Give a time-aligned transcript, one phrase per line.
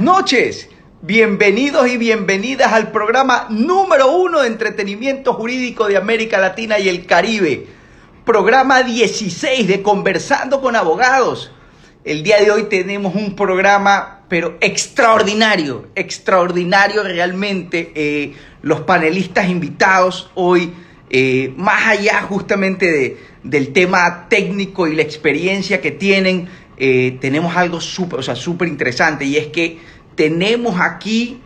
[0.00, 0.70] Noches.
[1.02, 7.04] Bienvenidos y bienvenidas al programa número uno de entretenimiento jurídico de América Latina y el
[7.04, 7.66] Caribe.
[8.24, 11.52] Programa 16 de Conversando con Abogados.
[12.02, 17.92] El día de hoy tenemos un programa, pero extraordinario, extraordinario realmente.
[17.94, 20.72] Eh, los panelistas invitados hoy,
[21.10, 26.48] eh, más allá justamente de, del tema técnico y la experiencia que tienen,
[26.82, 29.78] eh, tenemos algo súper, o sea, súper interesante y es que
[30.14, 31.38] tenemos aquí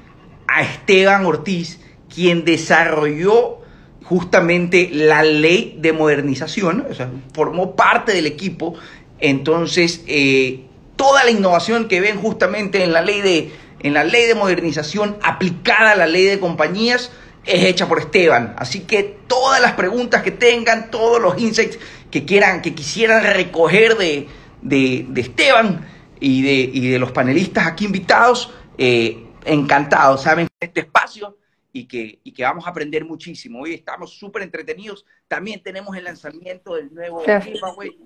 [0.47, 3.59] a Esteban Ortiz, quien desarrolló
[4.05, 6.87] justamente la ley de modernización,
[7.33, 8.77] formó parte del equipo,
[9.19, 14.27] entonces eh, toda la innovación que ven justamente en la ley de, en la ley
[14.27, 17.11] de modernización aplicada a la ley de compañías,
[17.45, 18.55] es hecha por Esteban.
[18.57, 21.81] Así que todas las preguntas que tengan, todos los insights
[22.13, 24.29] que quieran, que quisieran recoger de,
[24.65, 25.87] de, Esteban
[26.19, 31.39] y de, y de, los panelistas aquí invitados, eh, encantados, saben, este espacio
[31.73, 33.61] y que, y que vamos a aprender muchísimo.
[33.61, 35.05] Hoy estamos súper entretenidos.
[35.29, 37.97] También tenemos el lanzamiento del nuevo giveaway.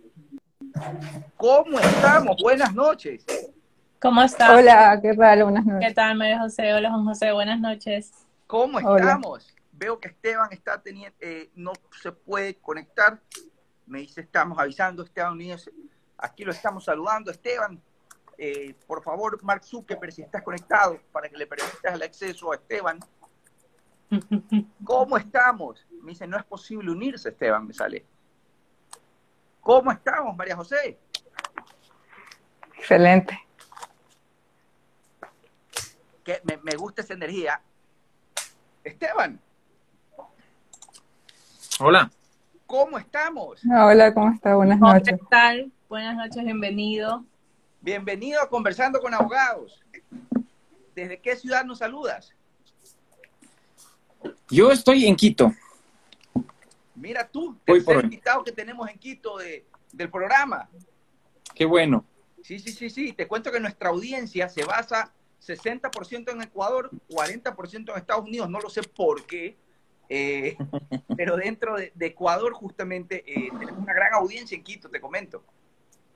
[1.36, 2.36] ¿Cómo estamos?
[2.42, 3.24] Buenas noches.
[4.00, 4.50] ¿Cómo estás?
[4.50, 5.44] Hola, ¿qué tal?
[5.44, 5.88] Buenas noches.
[5.88, 6.72] ¿Qué tal, María José?
[6.72, 7.32] Hola, Juan José.
[7.32, 8.12] Buenas noches.
[8.46, 9.54] ¿Cómo estamos?
[9.72, 13.20] Veo que Esteban está teniendo, eh, no se puede conectar.
[13.86, 15.70] Me dice, estamos avisando, Esteban Núñez.
[16.18, 17.80] Aquí lo estamos saludando, Esteban.
[18.36, 22.56] Eh, por favor, Mark Zuckerberg, si estás conectado, para que le permitas el acceso a
[22.56, 22.98] Esteban.
[24.84, 25.86] ¿Cómo estamos?
[26.02, 28.04] Me dice, no es posible unirse, Esteban, me sale.
[29.60, 30.98] ¿Cómo estamos, María José?
[32.76, 33.38] Excelente.
[36.24, 37.60] Que me, me gusta esa energía.
[38.82, 39.40] Esteban.
[41.80, 42.10] Hola.
[42.66, 43.62] ¿Cómo estamos?
[43.64, 44.54] Hola, ¿cómo está?
[44.56, 45.16] Buenas noches.
[45.18, 45.72] ¿Qué tal?
[45.88, 47.24] Buenas noches, bienvenido.
[47.80, 49.82] Bienvenido a Conversando con Abogados.
[50.94, 52.34] ¿Desde qué ciudad nos saludas?
[54.50, 55.50] Yo estoy en Quito.
[56.94, 60.68] Mira tú, tercer invitado que tenemos en Quito de, del programa.
[61.54, 62.04] Qué bueno.
[62.42, 63.14] Sí, sí, sí, sí.
[63.14, 68.60] Te cuento que nuestra audiencia se basa 60% en Ecuador, 40% en Estados Unidos, no
[68.60, 69.56] lo sé por qué,
[70.10, 70.54] eh,
[71.16, 75.42] pero dentro de, Ecuador justamente eh, tenemos una gran audiencia en Quito, te comento.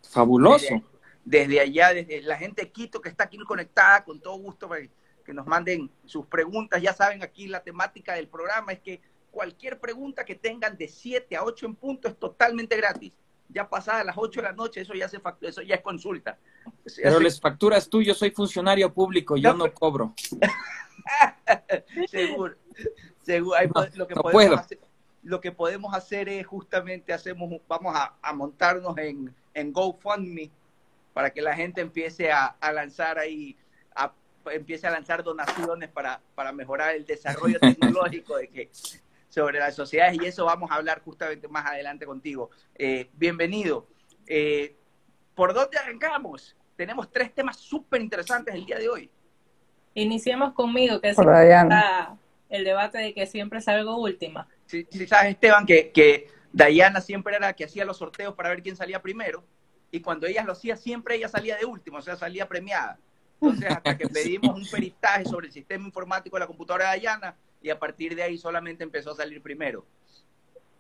[0.09, 0.83] Fabuloso.
[1.25, 4.83] Desde, allá, desde la gente de Quito que está aquí conectada, con todo gusto para
[5.25, 6.83] que nos manden sus preguntas.
[6.83, 11.37] Ya saben, aquí la temática del programa es que cualquier pregunta que tengan de 7
[11.37, 13.13] a 8 en punto es totalmente gratis
[13.53, 16.39] ya pasadas las 8 de la noche, eso ya se eso ya es consulta.
[16.97, 20.15] Pero les facturas tú, yo soy funcionario público, yo no cobro.
[22.09, 22.55] seguro,
[23.23, 23.59] seguro.
[23.95, 24.81] lo, que podemos Hacer,
[25.23, 30.51] lo que podemos hacer es justamente hacemos, vamos a, montarnos en, en GoFundMe
[31.13, 33.57] para que la gente empiece a, lanzar ahí,
[34.51, 38.71] empiece a lanzar donaciones para, para mejorar el desarrollo tecnológico de que
[39.29, 42.51] sobre las sociedades y eso vamos a hablar justamente más adelante contigo.
[42.75, 43.87] Eh, bienvenido.
[44.27, 44.77] Eh,
[45.35, 46.55] ¿Por dónde arrancamos?
[46.77, 49.11] Tenemos tres temas súper interesantes el día de hoy.
[49.95, 51.19] Iniciemos conmigo, que es
[52.51, 54.47] el debate de que siempre salgo última.
[54.67, 58.51] Sí, sí sabes, Esteban, que, que Dayana siempre era la que hacía los sorteos para
[58.51, 59.45] ver quién salía primero,
[59.91, 62.99] y cuando ella lo hacía, siempre ella salía de último, o sea, salía premiada.
[63.41, 67.37] Entonces, hasta que pedimos un peritaje sobre el sistema informático de la computadora de Dayana,
[67.61, 69.85] y a partir de ahí solamente empezó a salir primero.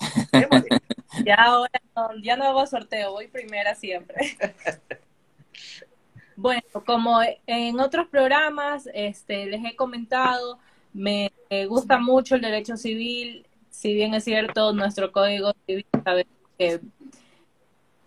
[1.24, 4.36] ya ahora no, ya no hago sorteo, voy primera siempre.
[6.36, 10.58] bueno, como en otros programas este, les he comentado,
[10.92, 11.30] me
[11.68, 16.26] gusta mucho el derecho civil, si bien es cierto, nuestro código civil sabe
[16.58, 16.80] que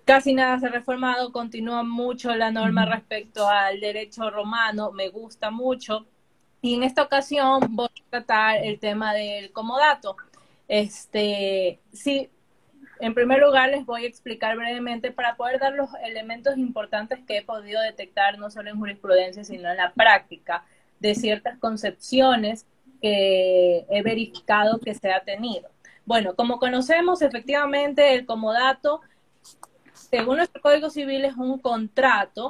[0.05, 5.49] casi nada se ha reformado, continúa mucho la norma respecto al derecho romano, me gusta
[5.49, 6.05] mucho.
[6.61, 10.15] Y en esta ocasión voy a tratar el tema del comodato.
[10.67, 12.29] Este, sí,
[12.99, 17.37] en primer lugar les voy a explicar brevemente para poder dar los elementos importantes que
[17.37, 20.63] he podido detectar no solo en jurisprudencia, sino en la práctica
[20.99, 22.65] de ciertas concepciones
[23.05, 25.69] que he verificado que se ha tenido.
[26.05, 29.01] Bueno, como conocemos, efectivamente el comodato,
[29.93, 32.49] según nuestro Código Civil, es un contrato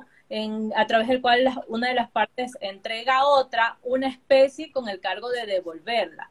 [0.77, 5.01] a través del cual una de las partes entrega a otra una especie con el
[5.01, 6.29] cargo de devolverla.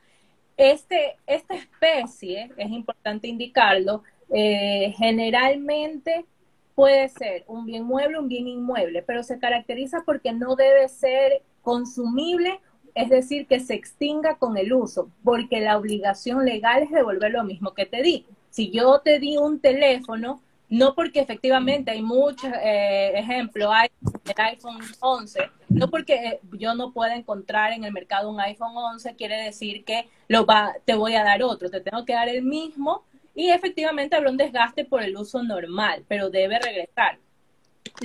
[0.56, 6.25] Este, esta especie, es importante indicarlo, eh, generalmente
[6.75, 11.43] puede ser un bien mueble, un bien inmueble, pero se caracteriza porque no debe ser
[11.61, 12.62] consumible,
[12.94, 17.44] es decir, que se extinga con el uso, porque la obligación legal es devolver lo
[17.44, 18.26] mismo que te di.
[18.50, 23.88] Si yo te di un teléfono, no porque efectivamente hay muchos eh, ejemplos, hay
[24.25, 29.14] el iPhone 11, no porque yo no pueda encontrar en el mercado un iPhone 11,
[29.17, 32.43] quiere decir que lo va, te voy a dar otro, te tengo que dar el
[32.43, 33.05] mismo
[33.35, 37.19] y efectivamente habrá un desgaste por el uso normal, pero debe regresar.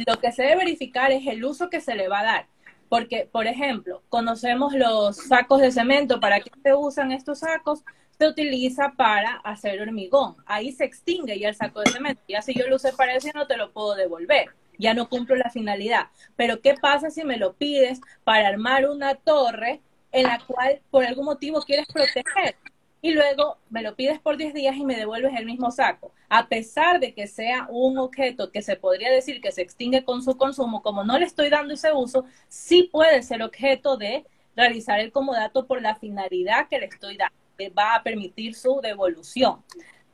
[0.05, 2.47] Lo que se debe verificar es el uso que se le va a dar.
[2.89, 6.19] Porque, por ejemplo, conocemos los sacos de cemento.
[6.19, 7.83] ¿Para qué se usan estos sacos?
[8.17, 10.35] Se utiliza para hacer hormigón.
[10.45, 12.21] Ahí se extingue ya el saco de cemento.
[12.27, 14.49] Ya si yo lo usé para eso, no te lo puedo devolver.
[14.77, 16.07] Ya no cumplo la finalidad.
[16.35, 19.81] Pero, ¿qué pasa si me lo pides para armar una torre
[20.11, 22.55] en la cual por algún motivo quieres proteger?
[23.01, 26.11] Y luego me lo pides por 10 días y me devuelves el mismo saco.
[26.27, 30.21] A pesar de que sea un objeto que se podría decir que se extingue con
[30.21, 34.25] su consumo, como no le estoy dando ese uso, sí puede ser objeto de
[34.55, 38.81] realizar el comodato por la finalidad que le estoy dando, que va a permitir su
[38.81, 39.63] devolución.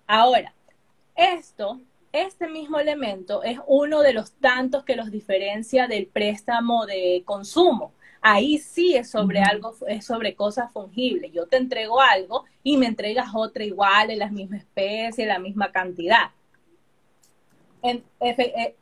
[0.05, 0.53] Ahora,
[1.15, 1.79] esto,
[2.11, 7.94] este mismo elemento es uno de los tantos que los diferencia del préstamo de consumo
[8.25, 11.31] ahí sí es sobre algo, es sobre cosas fungibles.
[11.31, 15.71] Yo te entrego algo y me entregas otra igual, en la misma especie, la misma
[15.71, 16.31] cantidad.
[17.83, 18.75] Eh,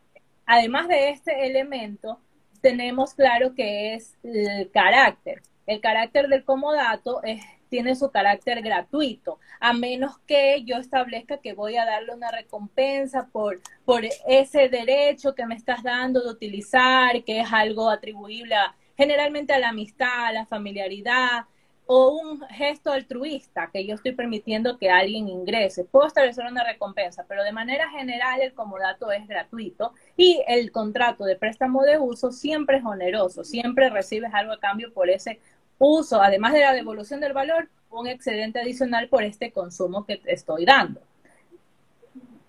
[0.45, 2.21] además de este elemento,
[2.61, 5.41] tenemos claro que es el carácter.
[5.67, 11.51] El carácter del comodato es, tiene su carácter gratuito, a menos que yo establezca que
[11.51, 17.21] voy a darle una recompensa por, por ese derecho que me estás dando de utilizar,
[17.25, 21.45] que es algo atribuible a generalmente a la amistad, a la familiaridad
[21.85, 25.83] o un gesto altruista que yo estoy permitiendo que alguien ingrese.
[25.83, 31.25] Puedo establecer una recompensa, pero de manera general el comodato es gratuito y el contrato
[31.25, 35.39] de préstamo de uso siempre es oneroso, siempre recibes algo a cambio por ese
[35.77, 40.33] uso, además de la devolución del valor, un excedente adicional por este consumo que te
[40.33, 41.01] estoy dando.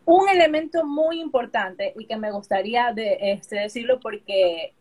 [0.07, 4.75] Un elemento muy importante y que me gustaría este, decirlo porque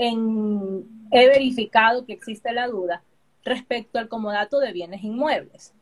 [0.00, 3.02] he verificado que existe la duda
[3.44, 5.74] respecto al comodato de bienes inmuebles.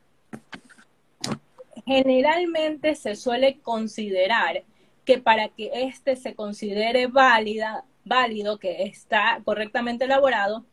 [1.87, 4.65] Generalmente se suele considerar
[5.05, 10.65] que para que éste se considere válido, que está correctamente elaborado,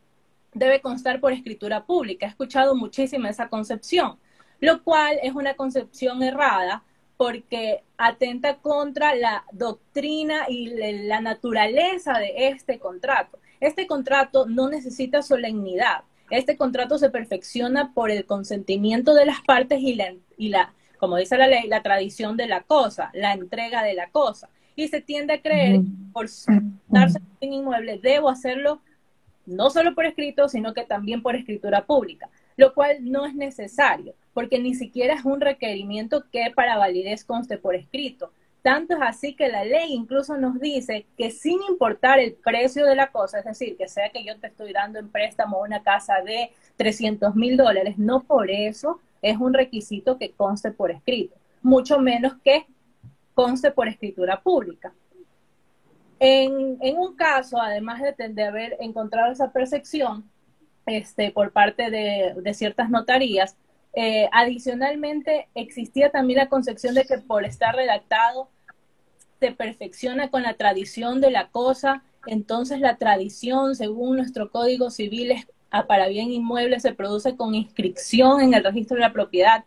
[0.53, 2.25] debe constar por escritura pública.
[2.25, 4.17] He escuchado muchísimo esa concepción,
[4.59, 6.83] lo cual es una concepción errada
[7.17, 10.67] porque atenta contra la doctrina y
[11.07, 13.39] la naturaleza de este contrato.
[13.59, 16.03] Este contrato no necesita solemnidad.
[16.29, 21.17] Este contrato se perfecciona por el consentimiento de las partes y la, y la, como
[21.17, 24.49] dice la ley, la tradición de la cosa, la entrega de la cosa.
[24.75, 25.79] Y se tiende a creer,
[26.11, 26.27] por
[26.87, 28.81] darse un inmueble, debo hacerlo
[29.45, 34.15] no solo por escrito, sino que también por escritura pública, lo cual no es necesario,
[34.35, 38.33] porque ni siquiera es un requerimiento que para validez conste por escrito.
[38.61, 42.95] Tanto es así que la ley incluso nos dice que sin importar el precio de
[42.95, 46.15] la cosa, es decir, que sea que yo te estoy dando en préstamo una casa
[46.21, 51.97] de 300 mil dólares, no por eso es un requisito que conste por escrito, mucho
[51.99, 52.65] menos que
[53.35, 54.93] conste por escritura pública.
[56.19, 60.29] En, un caso, además de, haber encontrado esa percepción
[60.85, 63.55] este, por parte de, ciertas notarías,
[63.95, 68.49] eh, adicionalmente existía también la concepción de que por estar redactado
[69.39, 75.31] se perfecciona con la tradición de la cosa, entonces la tradición, según nuestro Código Civil,
[75.31, 75.47] es,
[75.87, 79.65] para bien inmueble se produce con inscripción en el registro de la propiedad.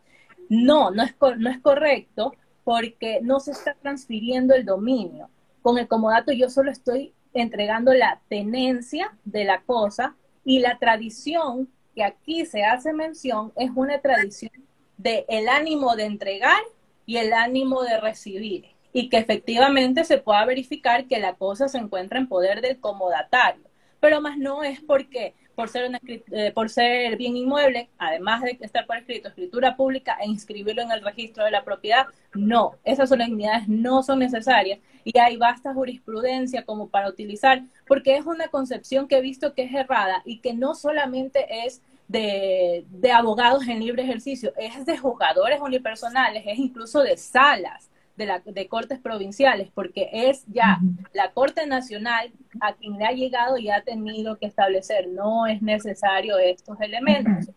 [0.49, 5.30] No, no es, no es correcto porque no se está transfiriendo el dominio.
[5.62, 11.68] Con el comodato yo solo estoy entregando la tenencia de la cosa y la tradición
[11.98, 14.52] que aquí se hace mención es una tradición
[14.98, 16.62] de el ánimo de entregar
[17.06, 21.78] y el ánimo de recibir y que efectivamente se pueda verificar que la cosa se
[21.78, 23.64] encuentra en poder del comodatario.
[23.98, 28.86] Pero más no es porque por ser, eh, por ser bien inmueble, además de estar
[28.86, 33.66] por escrito, escritura pública e inscribirlo en el registro de la propiedad, no, esas solemnidades
[33.66, 39.16] no son necesarias y hay vasta jurisprudencia como para utilizar, porque es una concepción que
[39.16, 44.02] he visto que es errada y que no solamente es de, de abogados en libre
[44.02, 50.08] ejercicio, es de jugadores unipersonales, es incluso de salas de, la, de cortes provinciales, porque
[50.12, 50.80] es ya
[51.12, 55.62] la Corte Nacional a quien le ha llegado y ha tenido que establecer, no es
[55.62, 57.54] necesario estos elementos.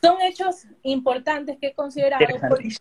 [0.00, 2.76] Son hechos importantes que he considerado porque,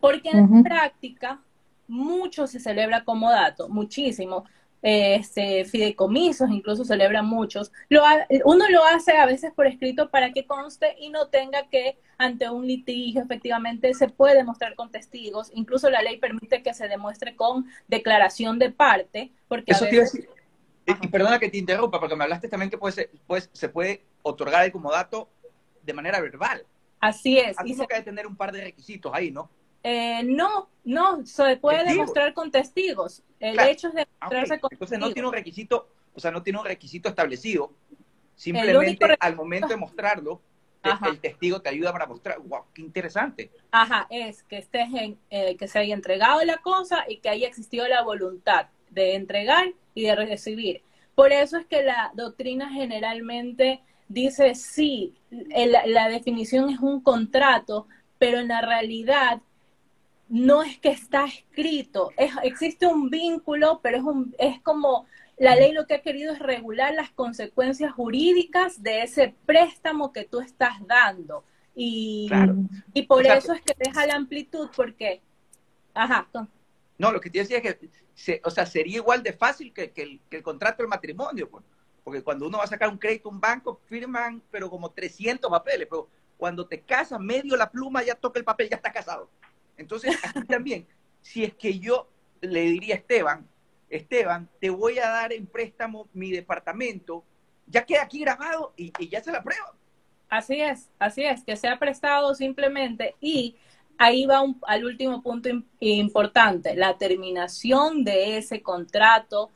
[0.00, 1.40] porque en práctica
[1.86, 4.46] mucho se celebra como dato, muchísimo
[4.86, 7.72] este, fideicomisos, incluso celebran muchos.
[7.88, 8.02] Lo
[8.44, 12.50] uno lo hace a veces por escrito para que conste y no tenga que, ante
[12.50, 15.50] un litigio, efectivamente se puede demostrar con testigos.
[15.54, 20.28] Incluso la ley permite que se demuestre con declaración de parte, porque Eso a veces,
[20.86, 24.04] Y, perdona que te interrumpa, porque me hablaste también que puede ser, pues, se puede
[24.20, 25.30] otorgar el comodato
[25.82, 26.62] de manera verbal.
[27.00, 27.58] Así es.
[27.58, 29.48] Así que hay que tener un par de requisitos ahí, ¿no?
[29.86, 33.22] Eh, no, no, se puede demostrar con testigos.
[33.38, 36.58] El hecho es ah, demostrarse con Entonces no tiene un requisito, o sea, no tiene
[36.58, 37.70] un requisito establecido.
[38.34, 40.40] Simplemente al momento de mostrarlo,
[41.06, 42.38] el testigo te ayuda para mostrar.
[42.40, 42.62] ¡Wow!
[42.72, 43.50] ¡Qué interesante!
[43.70, 47.46] Ajá, es que estés en, eh, que se haya entregado la cosa y que haya
[47.46, 50.82] existido la voluntad de entregar y de recibir.
[51.14, 57.86] Por eso es que la doctrina generalmente dice sí, la definición es un contrato,
[58.18, 59.40] pero en la realidad
[60.34, 65.54] no es que está escrito, es, existe un vínculo, pero es, un, es como la
[65.54, 70.40] ley lo que ha querido es regular las consecuencias jurídicas de ese préstamo que tú
[70.40, 71.44] estás dando.
[71.76, 72.28] Y,
[72.92, 75.22] y por eso es que deja la amplitud, porque...
[75.94, 76.26] Ajá.
[76.98, 80.42] No, lo que te decía es que, o sea, sería igual de fácil que, el,
[80.42, 81.64] contrato del matrimonio, pues.
[82.02, 85.48] porque cuando uno va a sacar un crédito a un banco, firman, pero como 300
[85.48, 89.30] papeles, pero cuando te casas, medio la pluma, ya toca el papel, ya está casado.
[89.76, 90.16] Entonces,
[90.48, 90.86] también,
[91.20, 92.08] si es que yo
[92.40, 93.48] le diría a Esteban,
[93.88, 97.24] Esteban, te voy a dar en préstamo mi departamento,
[97.66, 99.74] ya queda aquí grabado y, ya se la prueba.
[100.28, 103.56] Así es, así es, que sea prestado simplemente y
[103.98, 109.50] ahí va al último punto importante, la terminación de ese contrato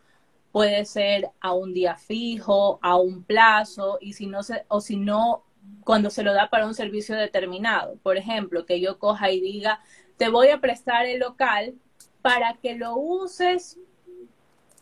[0.53, 4.97] puede ser a un día fijo, a un plazo y si no se o si
[4.97, 5.45] no
[5.85, 7.97] cuando se lo da para un servicio determinado.
[8.03, 9.81] Por ejemplo, que yo coja y diga,
[10.19, 11.75] te voy a prestar el local
[12.21, 13.79] para que lo uses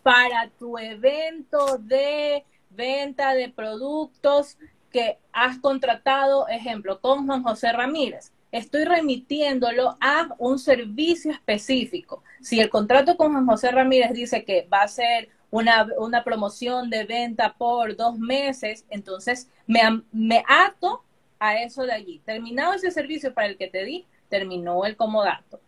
[0.02, 4.56] para tu evento de venta de productos
[4.90, 8.32] que has contratado, ejemplo, con Juan José Ramírez.
[8.50, 12.22] Estoy remitiéndolo a un servicio específico.
[12.40, 16.88] Si el contrato con Juan José Ramírez dice que va a ser una, una promoción
[16.88, 19.80] de venta por dos meses, entonces me,
[20.12, 21.02] me ato
[21.38, 22.22] a eso de allí.
[22.24, 25.60] Terminado ese servicio para el que te di, terminó el comodato.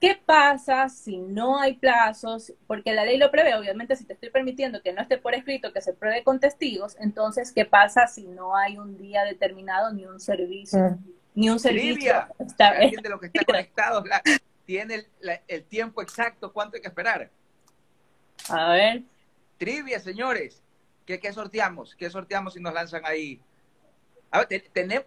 [0.00, 2.52] ¿Qué pasa si no hay plazos?
[2.66, 5.72] Porque la ley lo prevé, obviamente si te estoy permitiendo que no esté por escrito,
[5.72, 10.04] que se pruebe con testigos, entonces ¿qué pasa si no hay un día determinado ni
[10.04, 10.98] un servicio?
[11.34, 12.12] Ni un servicio.
[12.38, 14.04] Está, alguien de los que está conectado
[14.66, 15.06] tiene
[15.48, 17.30] el, tiempo exacto, cuánto hay que esperar.
[18.48, 19.02] A ver.
[19.56, 20.62] Trivia, señores.
[21.06, 21.94] ¿Qué, qué sorteamos?
[21.94, 23.40] ¿Qué sorteamos si nos lanzan ahí?
[24.30, 24.64] A ver,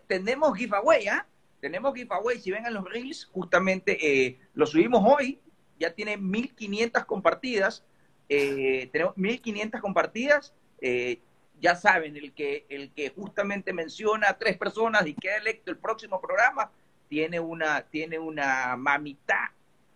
[0.08, 1.28] tenemos giveaway, ¿ah?
[1.60, 5.40] Tenemos giveaway, si ven en los reels, justamente eh, lo subimos hoy,
[5.78, 7.84] ya tiene 1500 compartidas,
[8.30, 11.20] eh, tenemos 1500 compartidas, eh,
[11.60, 15.78] ya saben, el que, el que justamente menciona a tres personas y queda electo el
[15.78, 16.72] próximo programa,
[17.10, 19.54] tiene una, tiene una mamita,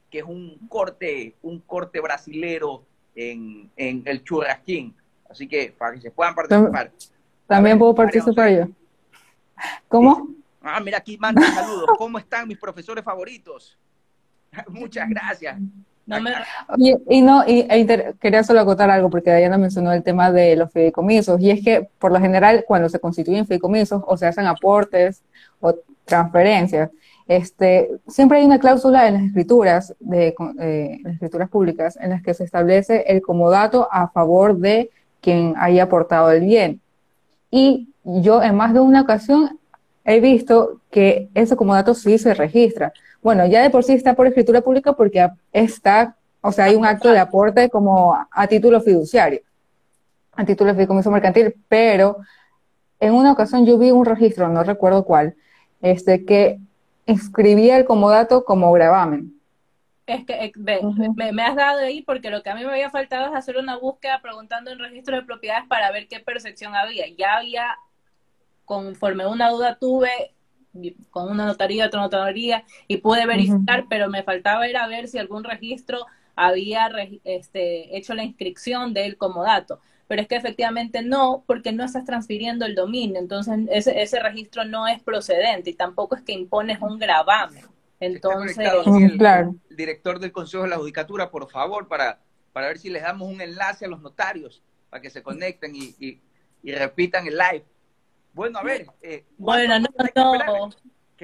[0.09, 2.83] que es un corte, un corte brasilero
[3.15, 4.93] en, en el churrasquín.
[5.29, 6.91] Así que para que se puedan participar.
[7.47, 8.67] También puedo participar yo.
[9.87, 10.42] ¿Cómo?
[10.63, 11.89] Ah, mira, aquí manda saludos.
[11.97, 13.77] ¿Cómo están mis profesores favoritos?
[14.69, 15.57] Muchas gracias.
[17.09, 20.71] y no, y e quería solo acotar algo porque Diana mencionó el tema de los
[20.71, 25.21] fideicomisos y es que por lo general cuando se constituyen fideicomisos o se hacen aportes
[25.59, 26.89] o transferencias,
[27.27, 32.21] este, siempre hay una cláusula en las escrituras de eh, las escrituras públicas en las
[32.21, 34.89] que se establece el comodato a favor de
[35.21, 36.81] quien haya aportado el bien.
[37.49, 39.57] Y yo en más de una ocasión
[40.05, 42.93] he visto que ese comodato sí se registra.
[43.21, 46.85] Bueno, ya de por sí está por escritura pública porque está, o sea, hay un
[46.85, 49.41] acto de aporte como a, título fiduciario,
[50.33, 52.17] a título de fideicomiso mercantil, pero
[52.99, 55.35] en una ocasión yo vi un registro, no recuerdo cuál,
[55.81, 56.59] este, que
[57.05, 59.33] inscribía el comodato como gravamen.
[60.05, 63.27] Es que me, me, has dado ahí porque lo que a mí me había faltado
[63.27, 67.05] es hacer una búsqueda preguntando en registro de propiedades para ver qué percepción había.
[67.17, 67.77] Ya había
[68.65, 70.33] conforme una duda tuve
[71.11, 75.19] con una notaría, otra notaría, y pude verificar, pero me faltaba ir a ver si
[75.19, 76.05] algún registro
[76.35, 76.89] había
[77.23, 79.79] este, hecho la inscripción del comodato.
[80.07, 84.65] Pero es que efectivamente no, porque no estás transfiriendo el dominio, entonces ese, ese registro
[84.65, 87.65] no es procedente y tampoco es que impones un gravamen.
[87.99, 89.55] Entonces, el, claro.
[89.69, 92.19] el, director del Consejo de la Judicatura, por favor, para,
[92.51, 96.19] para ver si les damos un enlace a los notarios para que se conecten y,
[96.63, 97.63] y repitan el live.
[98.33, 98.87] Bueno, a ver.
[99.01, 100.69] Eh, bueno, no, no.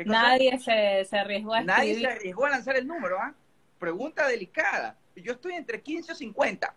[0.05, 3.33] Nadie se, se, arriesgó a Nadie se arriesgó a lanzar el número, ¿ah?
[3.79, 4.95] Pregunta delicada.
[5.15, 6.73] Yo estoy entre 15 o 50.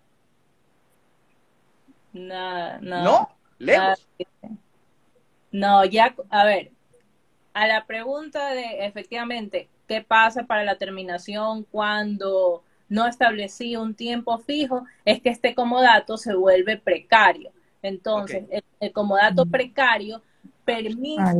[2.14, 3.04] No, no.
[3.04, 3.36] ¿No?
[3.58, 4.08] ¿Lejos?
[5.52, 6.72] No, ya, a ver,
[7.52, 14.38] a la pregunta de efectivamente, ¿qué pasa para la terminación cuando no establecí un tiempo
[14.38, 17.50] fijo, es que este comodato se vuelve precario.
[17.82, 18.44] Entonces,
[18.80, 20.22] el, comodato precario
[20.64, 21.34] permite, ah,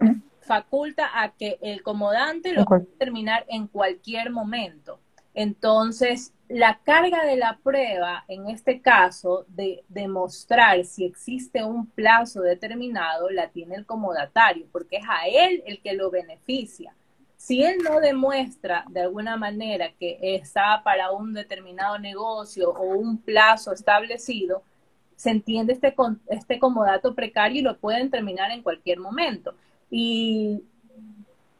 [0.40, 4.98] faculta a que el comodante lo pueda terminar en cualquier momento.
[5.34, 12.42] Entonces, la carga de la prueba, en este caso, de demostrar si existe un plazo
[12.42, 16.94] determinado, la tiene el comodatario, porque es a él el que lo beneficia.
[17.36, 23.18] Si él no demuestra de alguna manera que está para un determinado negocio o un
[23.18, 24.62] plazo establecido,
[25.22, 25.94] se entiende este,
[26.28, 29.54] este comodato precario y lo pueden terminar en cualquier momento.
[29.90, 30.62] Y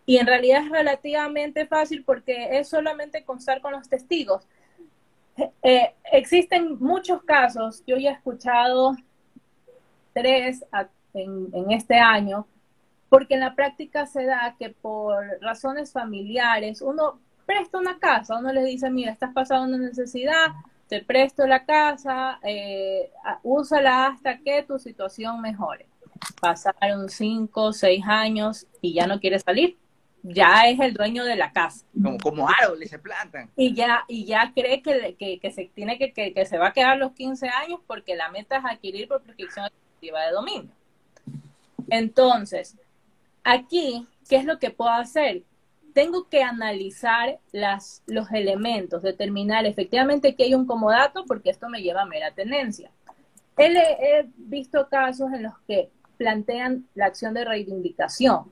[0.05, 4.47] y en realidad es relativamente fácil porque es solamente constar con los testigos.
[5.63, 8.97] Eh, existen muchos casos, yo ya he escuchado
[10.13, 10.65] tres
[11.15, 12.47] en, en, este año,
[13.09, 18.53] porque en la práctica se da que por razones familiares uno presta una casa, uno
[18.53, 20.49] le dice, mira, estás pasando una necesidad,
[20.93, 23.11] te presto la casa, eh,
[23.43, 25.87] úsala hasta que tu situación mejore.
[26.39, 29.79] Pasaron cinco, seis años y ya no quieres salir
[30.23, 31.85] ya es el dueño de la casa.
[31.95, 33.51] Como, como árboles se plantan.
[33.57, 36.99] Y ya, y ya cree que, que, se tiene que, que, se va a quedar
[36.99, 39.69] los 15 años porque la meta es adquirir por prescripción
[40.01, 40.71] de dominio.
[41.89, 42.77] Entonces,
[43.43, 45.43] aquí, ¿qué es lo que puedo hacer?
[45.93, 51.83] Tengo que analizar las, los elementos, determinar efectivamente que hay un comodato, porque esto me
[51.83, 52.91] lleva a mera tenencia.
[53.59, 58.51] He, he visto casos en los que plantean la acción de reivindicación,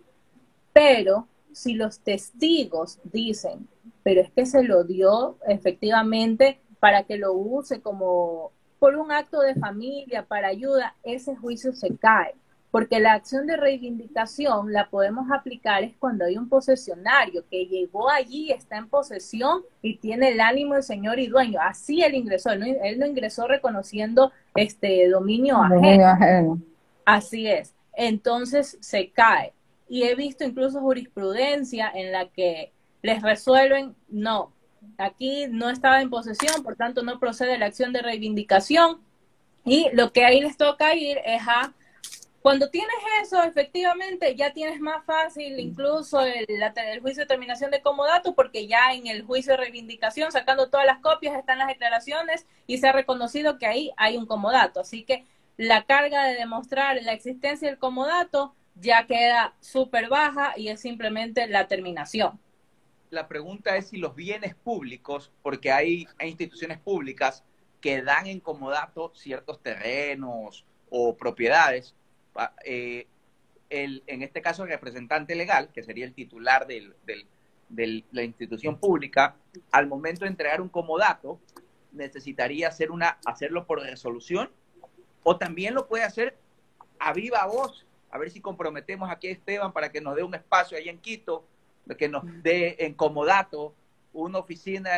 [0.73, 3.69] pero si los testigos dicen,
[4.03, 9.41] pero es que se lo dio efectivamente para que lo use como por un acto
[9.41, 12.35] de familia, para ayuda, ese juicio se cae.
[12.71, 18.09] Porque la acción de reivindicación la podemos aplicar es cuando hay un posesionario que llegó
[18.09, 21.59] allí, está en posesión y tiene el ánimo del señor y dueño.
[21.61, 26.61] Así él ingresó, él no, él no ingresó reconociendo este dominio ajeno.
[27.05, 27.75] Así es.
[27.95, 29.53] Entonces se cae
[29.89, 34.53] y he visto incluso jurisprudencia en la que les resuelven, no,
[34.99, 39.01] aquí no estaba en posesión, por tanto no procede la acción de reivindicación
[39.65, 41.75] y lo que ahí les toca ir es a
[42.43, 47.83] cuando tienes eso, efectivamente, ya tienes más fácil incluso el, el, juicio de terminación de
[47.83, 52.47] comodato, porque ya en el juicio de reivindicación, sacando todas las copias, están las declaraciones
[52.67, 54.81] y se ha reconocido que ahí hay un comodato.
[54.81, 55.27] Así que
[55.59, 61.47] la carga de demostrar la existencia del comodato ya queda súper baja y es simplemente
[61.47, 62.39] la terminación.
[63.11, 67.45] La pregunta es si los bienes públicos, porque hay, instituciones públicas
[67.81, 71.95] que dan en comodato ciertos terrenos o propiedades,
[72.65, 73.07] eh,
[73.69, 79.37] el, en este caso el representante legal, que sería el titular de la institución pública,
[79.71, 81.41] al momento de entregar un comodato,
[81.93, 84.51] necesitaría hacer una, hacerlo por resolución
[85.23, 86.37] o también lo puede hacer
[86.99, 90.35] a viva voz a ver si comprometemos aquí a Esteban para que nos dé un
[90.35, 91.45] espacio ahí en Quito,
[91.99, 93.75] que nos dé en comodato
[94.13, 94.91] una oficina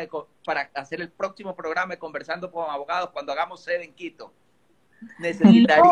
[0.45, 4.33] para hacer el próximo programa de Conversando con Abogados cuando hagamos sede en Quito.
[5.19, 5.85] Necesitaría,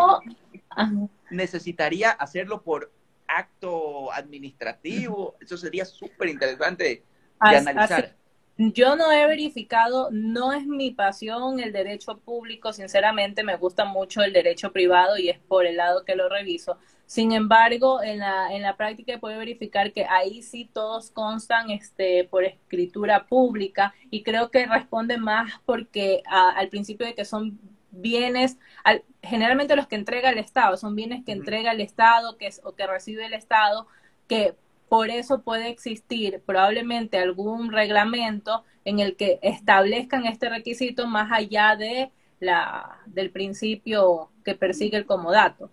[1.30, 2.92] necesitaría hacerlo por
[3.26, 5.36] acto administrativo.
[5.40, 7.04] Eso sería súper interesante
[7.40, 8.14] de analizar.
[8.62, 14.22] Yo no he verificado, no es mi pasión el derecho público, sinceramente me gusta mucho
[14.22, 16.76] el derecho privado y es por el lado que lo reviso.
[17.06, 22.24] Sin embargo, en la, en la práctica puedo verificar que ahí sí todos constan este,
[22.24, 27.58] por escritura pública y creo que responde más porque al principio de que son
[27.90, 32.46] bienes, al, generalmente los que entrega el Estado, son bienes que entrega el Estado que
[32.46, 33.86] es, o que recibe el Estado,
[34.28, 34.54] que
[34.88, 41.76] por eso puede existir probablemente algún reglamento en el que establezcan este requisito más allá
[41.76, 45.70] de la, del principio que persigue el comodato.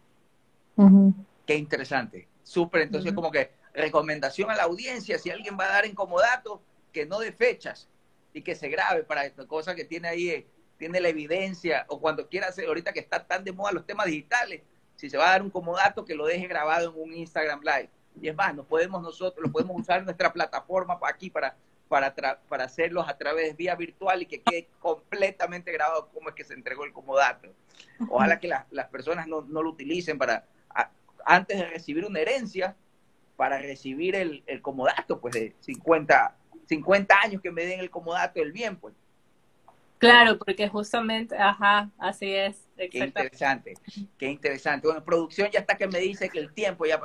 [1.45, 2.27] Qué interesante.
[2.43, 6.61] Súper, entonces como que recomendación a la audiencia, si alguien va a dar en comodato,
[6.91, 7.87] que no de fechas
[8.33, 11.99] y que se grabe para esta cosa que tiene ahí, eh, tiene la evidencia, o
[11.99, 14.61] cuando quiera hacer, ahorita que está tan de moda los temas digitales,
[14.95, 17.89] si se va a dar un comodato, que lo deje grabado en un Instagram Live
[18.21, 21.55] y es más, nos podemos nosotros, lo podemos usar en nuestra plataforma aquí para,
[21.87, 26.43] para, para hacerlos a través vía virtual y que quede completamente grabado cómo es que
[26.43, 27.49] se entregó el comodato.
[28.09, 30.45] Ojalá que las personas no, lo utilicen para,
[31.25, 32.75] antes de recibir una herencia,
[33.35, 36.35] para recibir el, el comodato, pues de 50,
[36.67, 38.93] 50 años que me den el comodato del bien, pues.
[39.97, 42.67] Claro, porque justamente, ajá, así es.
[42.75, 43.73] Qué interesante,
[44.17, 44.87] qué interesante.
[44.87, 47.01] Bueno, producción ya está que me dice que el tiempo, ya,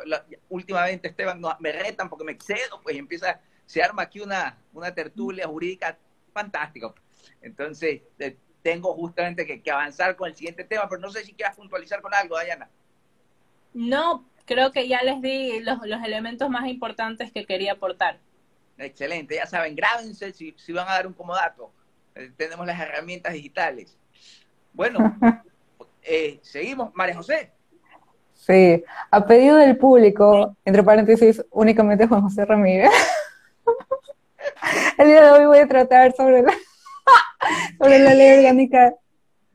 [0.51, 5.47] últimamente Esteban me retan porque me excedo, pues empieza, se arma aquí una, una tertulia
[5.47, 5.97] jurídica
[6.35, 6.93] fantástica.
[7.41, 11.33] Entonces, eh, tengo justamente que, que avanzar con el siguiente tema, pero no sé si
[11.33, 12.69] quieras puntualizar con algo, Dayana.
[13.73, 18.19] No, creo que ya les di los, los elementos más importantes que quería aportar.
[18.77, 21.73] Excelente, ya saben, grábense si, si van a dar un comodato.
[22.15, 23.97] Eh, tenemos las herramientas digitales.
[24.73, 25.17] Bueno,
[26.03, 26.95] eh, seguimos.
[26.95, 27.53] María José.
[28.35, 32.91] Sí, a pedido del público, entre paréntesis, únicamente Juan José Ramírez.
[34.99, 36.53] El día de hoy voy a tratar sobre la,
[37.79, 38.95] sobre la ley orgánica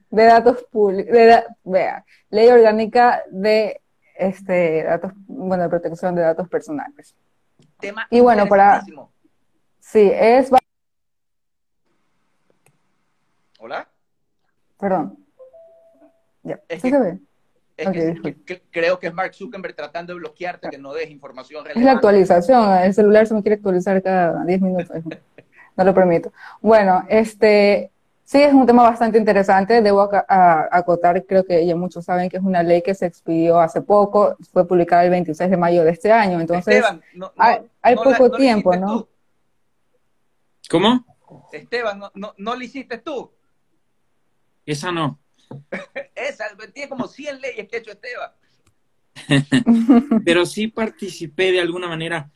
[0.09, 1.13] de datos públicos,
[1.63, 3.81] vea, ley orgánica de
[4.15, 7.13] este datos, bueno, de protección de datos personales.
[7.79, 8.83] Tema Y bueno, para-.
[9.79, 10.49] Sí, es,
[13.57, 13.87] Hola.
[14.79, 15.17] perdón.
[16.43, 17.19] Ya, Es ¿sí que- se ve?
[17.75, 18.43] Es Ok, que, disculpe.
[18.43, 21.73] que- creo que es Mark Zuckerberg tratando de bloquearte que no des información Es la
[21.73, 21.97] relevante.
[21.97, 24.89] actualización, el celular se me quiere actualizar cada 10 minutos.
[25.75, 26.31] No lo permito.
[26.61, 27.91] Bueno, este
[28.23, 29.81] sí es un tema bastante interesante.
[29.83, 33.81] Debo acotar, creo que ya muchos saben que es una ley que se expidió hace
[33.81, 36.39] poco, fue publicada el 26 de mayo de este año.
[36.39, 38.87] Entonces, Esteban, no, no- hay, hay no la- poco no tiempo, ¿no?
[39.01, 39.07] tú.
[40.71, 41.05] ¿Cómo?
[41.51, 43.31] Esteban, no, no, no lo hiciste tú.
[44.67, 45.19] Esa no.
[46.15, 48.31] Esa, tiene como 100 leyes que ha hecho Esteban.
[50.25, 52.29] Pero sí participé de alguna manera.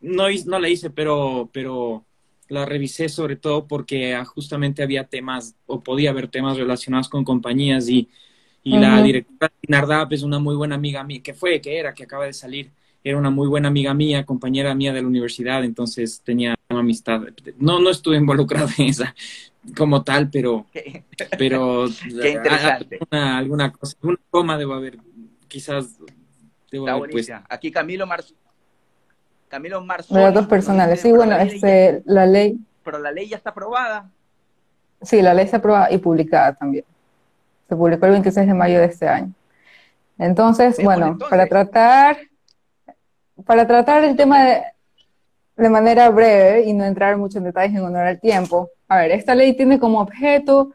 [0.00, 2.04] No, hice- no la hice, pero, pero
[2.48, 7.24] la revisé sobre todo porque ah, justamente había temas, o podía haber temas relacionados con
[7.24, 8.08] compañías y,
[8.64, 12.04] y la directora Nardap es una muy buena amiga mía, que fue, que era, que
[12.04, 12.72] acaba de salir,
[13.04, 17.20] era una muy buena amiga mía, compañera mía de la universidad, entonces tenía amistad.
[17.58, 19.14] No, no estuve involucrado en esa
[19.76, 20.66] como tal, pero,
[21.38, 21.84] pero
[22.22, 22.98] Qué interesante.
[23.00, 24.98] alguna, alguna cosa, una coma debo haber,
[25.48, 25.98] quizás
[26.70, 27.34] debo Está haber puesto.
[27.48, 28.24] Aquí Camilo Mar
[29.48, 30.18] Camilo Marzoni.
[30.18, 31.00] De datos personales.
[31.00, 34.10] Sí, bueno, la ley este, la ley, Pero la ley ya está aprobada.
[35.02, 36.84] sí, la ley se aprueba y publicada también.
[37.68, 39.32] Se publicó el 26 de mayo de este año.
[40.18, 41.28] Entonces, bueno, entonces.
[41.30, 42.18] para tratar,
[43.44, 44.62] para tratar el tema de,
[45.56, 49.12] de manera breve y no entrar mucho en detalles en honor al tiempo, a ver,
[49.12, 50.72] esta ley tiene como objeto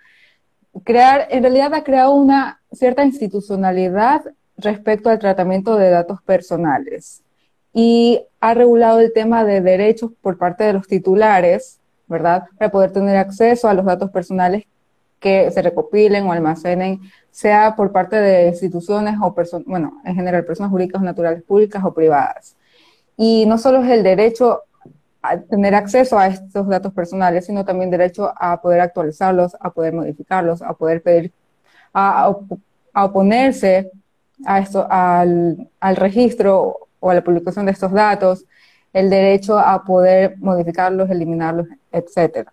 [0.83, 4.21] crear, en realidad ha creado una cierta institucionalidad
[4.57, 7.23] respecto al tratamiento de datos personales
[7.73, 12.45] y ha regulado el tema de derechos por parte de los titulares, ¿verdad?
[12.57, 14.65] Para poder tener acceso a los datos personales
[15.19, 20.45] que se recopilen o almacenen, sea por parte de instituciones o personas, bueno, en general,
[20.45, 22.55] personas jurídicas naturales públicas o privadas.
[23.15, 24.63] Y no solo es el derecho
[25.49, 30.61] tener acceso a estos datos personales, sino también derecho a poder actualizarlos, a poder modificarlos,
[30.61, 31.31] a poder pedir,
[31.93, 32.59] a, a op-
[32.93, 33.91] a oponerse
[34.45, 38.45] a esto, al, registro o a la publicación de estos datos,
[38.93, 42.51] el derecho a poder modificarlos, eliminarlos, etcétera.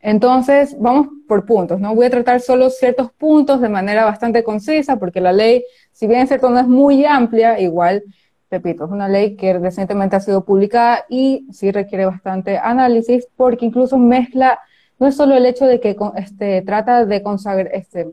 [0.00, 1.94] Entonces, vamos por puntos, ¿no?
[1.94, 6.20] Voy a tratar solo ciertos puntos de manera bastante concisa, porque la ley, si bien
[6.20, 8.04] es cierto, no es muy amplia, igual,
[8.50, 13.66] repito, es una ley que recientemente ha sido publicada y sí requiere bastante análisis, porque
[13.66, 14.60] incluso mezcla,
[14.98, 18.08] no es solo el hecho de que este, trata de consagrar, este,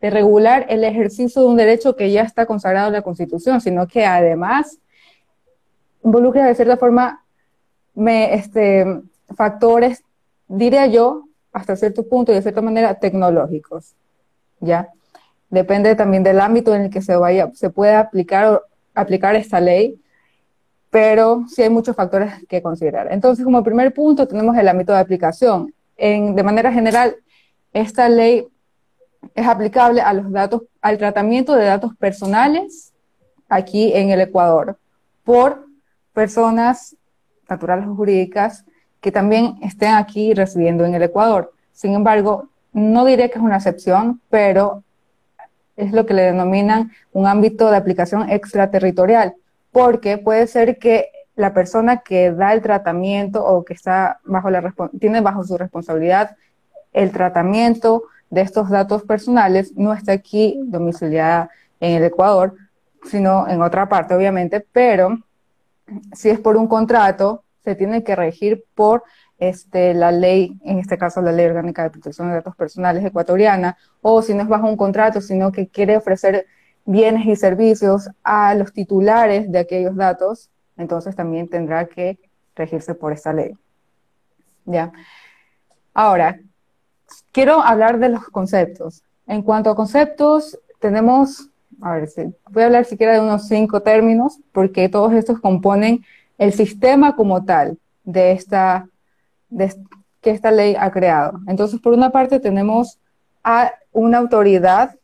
[0.00, 3.86] de regular el ejercicio de un derecho que ya está consagrado en la Constitución, sino
[3.86, 4.78] que además
[6.04, 7.24] involucra de cierta forma
[7.94, 8.84] me, este,
[9.34, 10.02] factores,
[10.48, 13.94] diría yo, hasta cierto punto y de cierta manera tecnológicos,
[14.60, 14.90] ¿ya?
[15.48, 18.62] Depende también del ámbito en el que se vaya, se puede aplicar,
[18.96, 20.00] aplicar esta ley,
[20.90, 23.12] pero sí hay muchos factores que considerar.
[23.12, 25.72] Entonces, como primer punto, tenemos el ámbito de aplicación.
[25.96, 27.16] En, de manera general,
[27.72, 28.48] esta ley
[29.34, 32.92] es aplicable a los datos, al tratamiento de datos personales
[33.48, 34.78] aquí en el Ecuador
[35.22, 35.66] por
[36.12, 36.96] personas
[37.48, 38.64] naturales o jurídicas
[39.00, 41.52] que también estén aquí residiendo en el Ecuador.
[41.72, 44.82] Sin embargo, no diré que es una excepción, pero
[45.76, 49.34] es lo que le denominan un ámbito de aplicación extraterritorial,
[49.72, 54.74] porque puede ser que la persona que da el tratamiento o que está bajo la
[54.98, 56.36] tiene bajo su responsabilidad
[56.96, 62.54] el tratamiento de estos datos personales no está aquí domiciliada en el Ecuador,
[63.04, 65.18] sino en otra parte, obviamente, pero
[66.12, 69.04] si es por un contrato, se tiene que regir por
[69.38, 73.76] este, la ley, en este caso la Ley Orgánica de Protección de Datos Personales ecuatoriana,
[74.02, 76.46] o si no es bajo un contrato, sino que quiere ofrecer
[76.84, 82.18] bienes y servicios a los titulares de aquellos datos, entonces también tendrá que
[82.54, 83.54] regirse por esta ley.
[84.64, 84.92] ¿Ya?
[85.92, 86.40] Ahora,
[87.32, 89.02] quiero hablar de los conceptos.
[89.26, 92.08] En cuanto a conceptos, tenemos, a ver,
[92.50, 96.04] voy a hablar siquiera de unos cinco términos, porque todos estos componen
[96.38, 98.88] el sistema como tal de esta,
[100.20, 101.40] que esta ley ha creado.
[101.46, 102.98] Entonces, por una parte tenemos
[103.44, 104.96] a una autoridad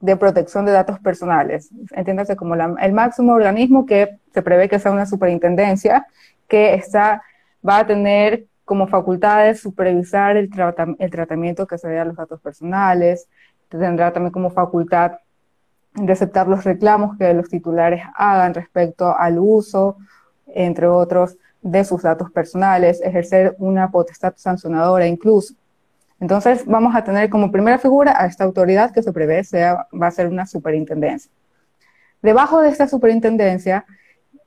[0.00, 4.92] de protección de datos personales, entiéndase como el máximo organismo que se prevé que sea
[4.92, 6.06] una superintendencia
[6.46, 7.22] que está,
[7.66, 10.50] va a tener como facultades supervisar el,
[10.98, 13.28] el tratamiento que se dé a los datos personales,
[13.68, 15.12] tendrá también como facultad
[15.94, 19.96] de aceptar los reclamos que los titulares hagan respecto al uso,
[20.46, 25.54] entre otros, de sus datos personales, ejercer una potestad sancionadora incluso.
[26.20, 30.08] Entonces, vamos a tener como primera figura a esta autoridad que se prevé sea, va
[30.08, 31.32] a ser una superintendencia.
[32.22, 33.86] Debajo de esta superintendencia,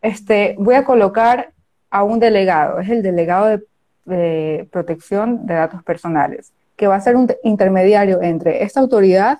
[0.01, 1.53] este, voy a colocar
[1.89, 3.63] a un delegado, es el delegado de,
[4.05, 9.39] de protección de datos personales, que va a ser un intermediario entre esta autoridad,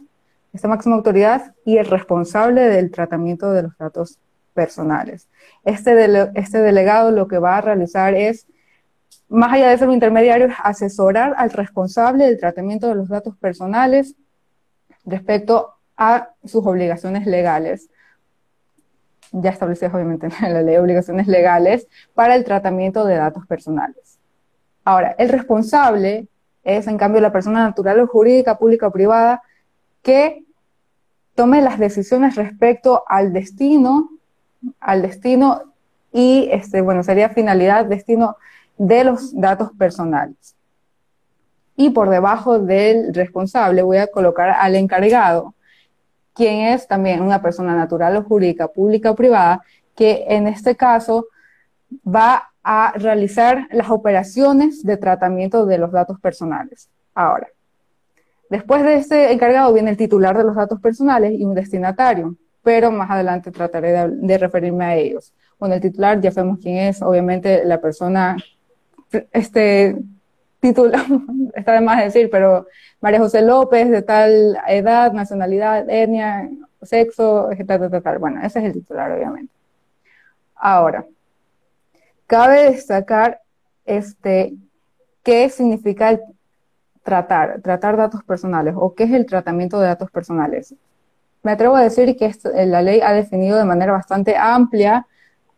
[0.51, 4.17] esta máxima autoridad, y el responsable del tratamiento de los datos
[4.57, 5.29] personales.
[5.63, 5.91] Este,
[6.33, 8.47] este delegado lo que va a realizar es
[9.29, 13.37] más allá de ser un intermediario, es asesorar al responsable del tratamiento de los datos
[13.37, 14.15] personales
[15.05, 17.89] respecto a sus obligaciones legales,
[19.31, 24.17] ya establecidas obviamente en la ley de obligaciones legales, para el tratamiento de datos personales.
[24.83, 26.27] Ahora, el responsable
[26.63, 29.43] es en cambio la persona natural o jurídica, pública o privada,
[30.01, 30.45] que
[31.37, 34.09] tome las decisiones respecto al destino,
[34.79, 35.73] al destino
[36.11, 38.37] y, este, bueno, sería finalidad, destino
[38.77, 40.55] de los datos personales.
[41.75, 45.53] Y por debajo del responsable voy a colocar al encargado,
[46.33, 49.61] quien es también una persona natural o jurídica, pública o privada,
[49.95, 51.27] que en este caso
[52.05, 56.89] va a realizar las operaciones de tratamiento de los datos personales.
[57.15, 57.47] Ahora,
[58.49, 62.35] después de este encargado viene el titular de los datos personales y un destinatario,
[62.67, 65.33] pero más adelante trataré de, referirme a ellos.
[65.57, 68.35] Bueno, el titular ya sabemos quién es, obviamente la persona
[69.31, 69.95] este
[70.59, 70.91] título,
[71.55, 72.67] está de más decir, pero
[72.99, 76.49] María José López, de tal edad, nacionalidad, etnia,
[76.81, 78.19] sexo, tal, tal, tal.
[78.19, 79.53] Bueno, ese es el titular, obviamente.
[80.53, 81.05] Ahora,
[82.25, 83.39] cabe destacar
[83.85, 84.55] este,
[85.23, 86.19] qué significa el
[87.01, 90.75] tratar, tratar datos personales o qué es el tratamiento de datos personales.
[91.47, 95.07] Me atrevo a decir que la ley ha definido de manera bastante amplia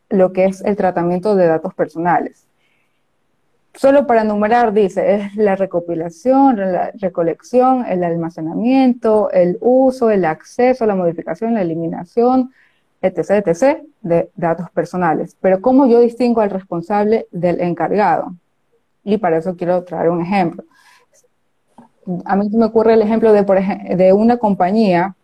[0.10, 2.46] lo que es el tratamiento de datos personales.
[3.74, 10.86] Solo para enumerar, dice, es la recopilación, la recolección, el almacenamiento, el uso, el acceso,
[10.86, 12.54] la modificación, la eliminación,
[13.02, 15.36] etc., etc., de datos personales.
[15.42, 18.36] Pero ¿cómo yo distingo al responsable del encargado?
[19.04, 20.64] Y para eso quiero traer un ejemplo.
[22.26, 25.16] A mí me ocurre el ejemplo de, por ejemplo, de una compañía,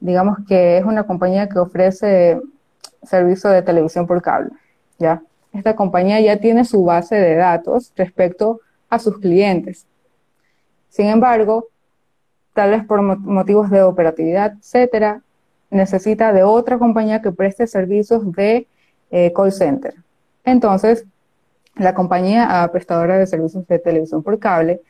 [0.00, 2.40] digamos que es una compañía que ofrece
[3.02, 4.50] servicio de televisión por cable,
[4.98, 5.22] ¿ya?
[5.52, 9.86] esta compañía ya tiene su base de datos respecto a sus clientes.
[10.88, 11.68] Sin embargo,
[12.54, 15.22] tal vez por motivos de operatividad, etcétera,
[15.70, 18.66] necesita de otra compañía que preste servicios de
[19.10, 19.94] eh, call center.
[20.44, 21.04] Entonces,
[21.76, 24.80] la compañía prestadora de servicios de televisión por cable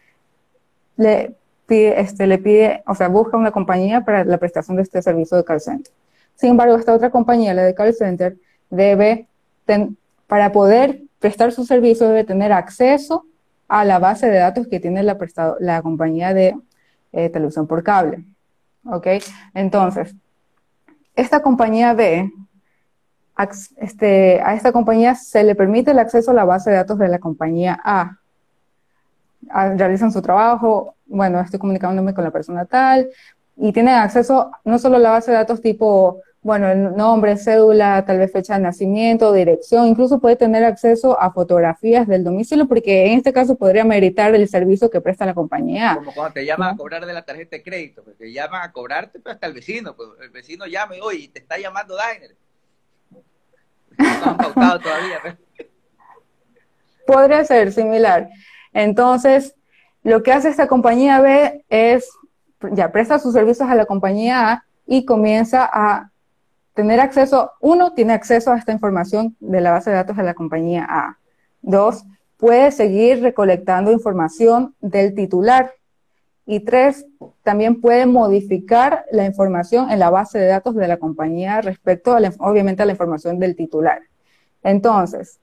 [0.97, 1.35] le
[1.77, 5.45] este, le pide, o sea, busca una compañía para la prestación de este servicio de
[5.45, 5.93] call center.
[6.35, 8.37] Sin embargo, esta otra compañía, la de call center,
[8.71, 9.27] debe
[10.27, 13.25] para poder prestar su servicio debe tener acceso
[13.69, 15.17] a la base de datos que tiene la,
[15.61, 16.57] la compañía de
[17.13, 18.25] eh, televisión por cable.
[18.85, 19.07] ¿Ok?
[19.55, 20.15] Entonces,
[21.15, 22.33] esta compañía B,
[23.77, 27.09] este, a esta compañía se le permite el acceso a la base de datos de
[27.09, 28.19] la compañía A.
[29.77, 33.11] Realizan su trabajo, bueno, estoy comunicándome con la persona tal,
[33.57, 38.03] y tienen acceso no solo a la base de datos tipo bueno, el nombre, cédula,
[38.07, 43.09] tal vez fecha de nacimiento, dirección, incluso puede tener acceso a fotografías del domicilio, porque
[43.09, 45.97] en este caso podría meritar el servicio que presta la compañía.
[45.97, 48.73] Como cuando te llaman a cobrar de la tarjeta de crédito, porque te llaman a
[48.73, 51.95] cobrarte pero pues, hasta el vecino, pues el vecino llama y oye, te está llamando
[51.95, 52.35] Diner.
[53.99, 55.19] No han pautado todavía.
[55.21, 55.69] Pues.
[57.07, 58.31] Podría ser similar.
[58.73, 59.55] Entonces,
[60.03, 62.09] lo que hace esta compañía B es,
[62.73, 66.11] ya presta sus servicios a la compañía A y comienza a
[66.75, 70.35] tener acceso, uno, tiene acceso a esta información de la base de datos de la
[70.35, 71.19] compañía A.
[71.63, 72.05] Dos,
[72.39, 75.73] puede seguir recolectando información del titular.
[76.47, 77.07] Y tres,
[77.43, 82.21] también puede modificar la información en la base de datos de la compañía respecto, a
[82.39, 84.01] obviamente, a la información del titular.
[84.63, 85.39] Entonces,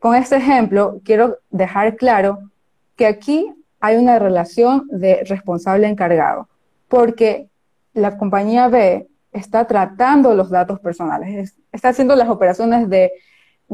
[0.00, 2.50] con este ejemplo, quiero dejar claro
[2.96, 6.48] que aquí hay una relación de responsable encargado,
[6.88, 7.48] porque
[7.92, 13.10] la compañía B está tratando los datos personales, está haciendo las operaciones de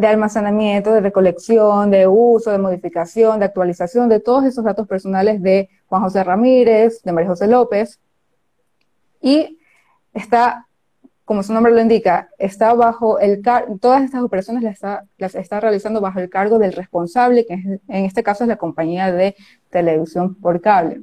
[0.02, 5.68] almacenamiento, de recolección, de uso, de modificación, de actualización de todos esos datos personales de
[5.86, 8.00] Juan José Ramírez, de María José López.
[9.20, 9.58] Y
[10.14, 10.66] está,
[11.30, 13.40] como su nombre lo indica, está bajo el
[13.80, 18.04] todas estas operaciones las está, las está realizando bajo el cargo del responsable, que en
[18.04, 19.36] este caso es la compañía de
[19.70, 21.02] televisión por cable.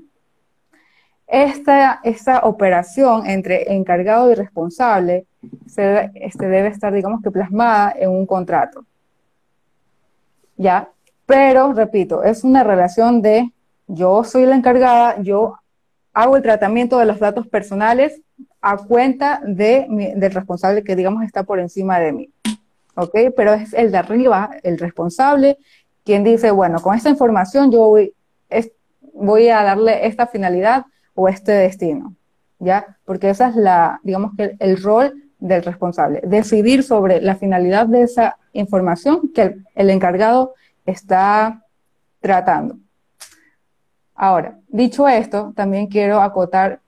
[1.28, 5.28] Esta, esta operación entre encargado y responsable
[5.66, 8.86] se, este, debe estar, digamos que, plasmada en un contrato.
[10.58, 10.90] ¿Ya?
[11.26, 13.54] Pero, repito, es una relación de
[13.88, 15.56] yo soy la encargada, yo
[16.12, 18.22] hago el tratamiento de los datos personales
[18.70, 22.30] a cuenta de del responsable que, digamos, está por encima de mí.
[22.96, 23.16] ¿Ok?
[23.36, 25.58] Pero es el de arriba, el responsable,
[26.04, 28.14] quien dice, bueno, con esta información yo voy,
[29.14, 32.14] voy a darle esta finalidad o este destino,
[32.60, 32.98] ¿ya?
[33.06, 38.02] Porque esa es la, digamos que el, rol del responsable, decidir sobre la finalidad de
[38.02, 41.64] esa información que el, encargado está
[42.20, 42.78] tratando.
[44.14, 46.82] Ahora, dicho esto, también quiero acotar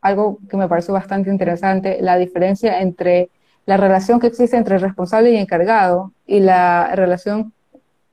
[0.00, 3.30] algo que me pareció bastante interesante, la diferencia entre
[3.66, 7.52] la relación que existe entre responsable y encargado y la relación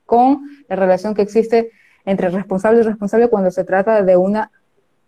[0.06, 1.70] con la relación que existe
[2.04, 4.50] entre responsable y responsable cuando se trata de una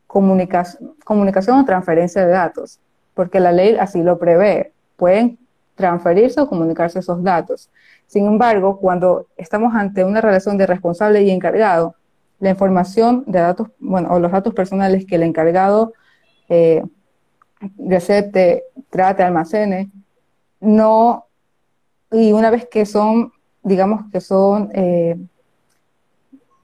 [0.07, 2.81] comunicación, comunicación o transferencia de datos,
[3.15, 4.73] porque la ley así lo prevé.
[4.97, 5.39] Pueden
[5.77, 7.71] transferirse o comunicarse esos datos.
[8.07, 11.95] Sin embargo, cuando estamos ante una relación de responsable y encargado,
[12.39, 15.93] la información de datos, bueno, o los datos personales que el encargado
[16.51, 16.83] eh,
[17.79, 19.91] recepte, trate, almacene,
[20.61, 21.27] no,
[22.13, 23.33] y una vez que son,
[23.63, 25.17] digamos que son eh,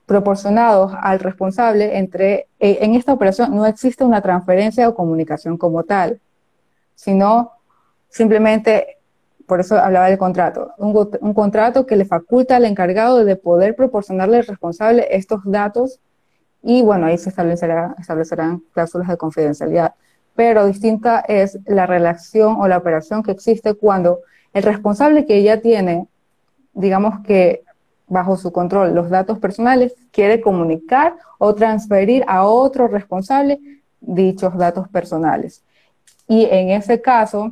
[0.05, 5.83] proporcionados al responsable entre, eh, en esta operación no existe una transferencia o comunicación como
[5.83, 6.19] tal,
[6.95, 7.51] sino
[8.09, 8.97] simplemente,
[9.45, 14.37] por eso hablaba del contrato, un, contrato que le faculta al encargado de poder proporcionarle
[14.37, 15.99] al responsable estos datos
[16.61, 19.95] y bueno, ahí se establecerá, establecerán cláusulas de confidencialidad.
[20.35, 24.19] Pero distinta es la relación o la operación que existe cuando
[24.53, 26.07] el responsable que ya tiene,
[26.73, 27.63] digamos que
[28.07, 33.59] bajo su control los datos personales, quiere comunicar o transferir a otro responsable
[33.99, 35.63] dichos datos personales.
[36.27, 37.51] Y en ese caso,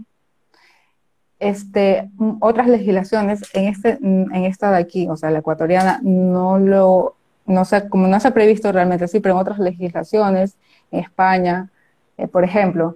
[1.40, 7.16] este, otras legislaciones, en, este, en esta de aquí, o sea, la ecuatoriana, no lo,
[7.46, 10.58] no sé, como no se ha previsto realmente así, pero en otras legislaciones,
[10.92, 11.70] en España,
[12.18, 12.96] eh, por ejemplo,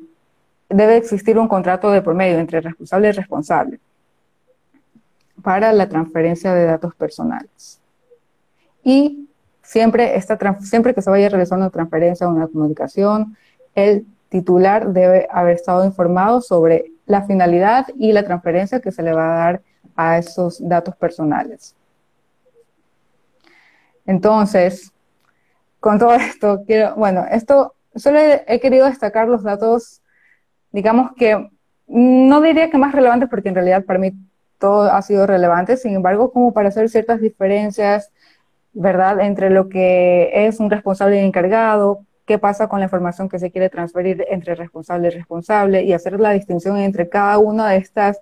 [0.70, 3.80] debe existir un contrato de promedio entre responsable y responsable
[5.42, 7.80] para la transferencia de datos personales.
[8.84, 9.30] Y
[9.62, 13.38] siempre, esta, siempre que se vaya a realizar una transferencia o una comunicación,
[13.76, 19.14] el titular debe haber estado informado sobre la finalidad y la transferencia que se le
[19.14, 19.62] va a dar
[19.96, 21.76] a esos datos personales.
[24.10, 24.92] Entonces,
[25.80, 30.02] con todo esto, quiero, bueno, esto solo he querido destacar los datos,
[30.72, 31.48] digamos que
[31.86, 34.14] no diría que más relevantes porque en realidad para mí
[34.58, 38.12] todo ha sido relevante, sin embargo, como para hacer ciertas diferencias,
[38.74, 43.38] ¿verdad?, entre lo que es un responsable y encargado, qué pasa con la información que
[43.38, 47.78] se quiere transferir entre responsable y responsable, y hacer la distinción entre cada una de
[47.78, 48.20] estas,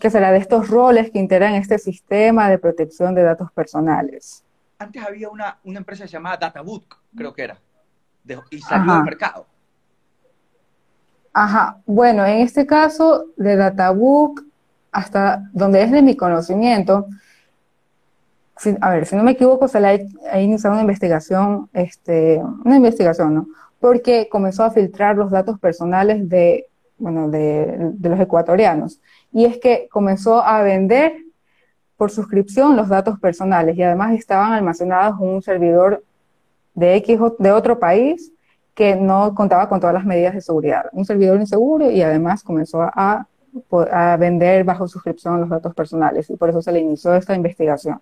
[0.00, 4.44] que será de estos roles que integran este sistema de protección de datos personales.
[4.78, 7.58] Antes había una, una empresa llamada DataBook, creo que era,
[8.50, 9.46] y salió al mercado.
[11.32, 14.44] Ajá, bueno, en este caso de Databook
[14.92, 17.08] hasta donde es de mi conocimiento,
[18.80, 23.34] a ver, si no me equivoco, se le ha, iniciado una investigación, este, una investigación,
[23.34, 23.48] ¿no?
[23.80, 29.00] Porque comenzó a filtrar los datos personales de, bueno, de, de los ecuatorianos.
[29.32, 31.23] Y es que comenzó a vender
[31.96, 36.02] por suscripción los datos personales y además estaban almacenados en un servidor
[36.74, 38.32] de X de otro país
[38.74, 40.86] que no contaba con todas las medidas de seguridad.
[40.92, 43.28] Un servidor inseguro y además comenzó a
[43.92, 48.00] a vender bajo suscripción los datos personales y por eso se le inició esta investigación.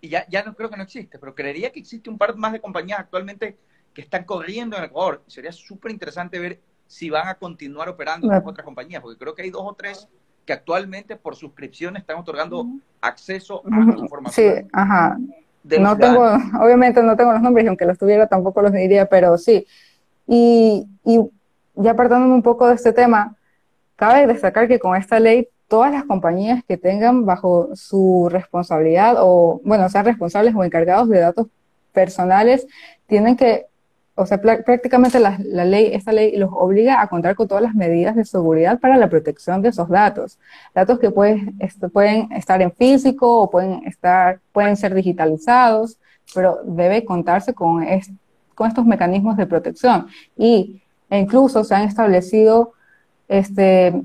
[0.00, 2.52] Y ya, ya no creo que no existe, pero creería que existe un par más
[2.52, 3.58] de compañías actualmente
[3.92, 5.22] que están corriendo en Ecuador.
[5.26, 9.42] Sería súper interesante ver si van a continuar operando con otras compañías, porque creo que
[9.42, 10.08] hay dos o tres
[10.48, 12.66] que actualmente por suscripción están otorgando
[13.02, 14.32] acceso a información.
[14.32, 15.18] Sí, ajá.
[15.62, 16.24] No tengo,
[16.58, 19.66] obviamente no tengo los nombres, y aunque los tuviera tampoco los diría, pero sí.
[20.26, 21.20] Y, y
[21.74, 23.36] ya apartándome un poco de este tema,
[23.96, 29.60] Cabe destacar que con esta ley todas las compañías que tengan bajo su responsabilidad o,
[29.64, 31.48] bueno, sean responsables o encargados de datos
[31.92, 32.66] personales,
[33.06, 33.66] tienen que
[34.18, 38.16] o sea, prácticamente la, ley, esta ley los obliga a contar con todas las medidas
[38.16, 40.40] de seguridad para la protección de esos datos.
[40.74, 41.56] Datos que pueden,
[41.92, 45.98] pueden estar en físico o pueden, estar, pueden ser digitalizados,
[46.34, 47.86] pero debe contarse con,
[48.56, 50.08] con estos mecanismos de protección.
[50.36, 52.72] Y e incluso se han establecido
[53.28, 54.02] este,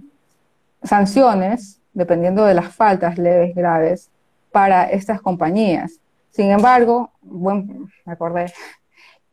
[0.83, 4.11] sanciones, dependiendo de las faltas leves, graves,
[4.51, 5.99] para estas compañías.
[6.29, 8.53] Sin embargo, bueno, me acordé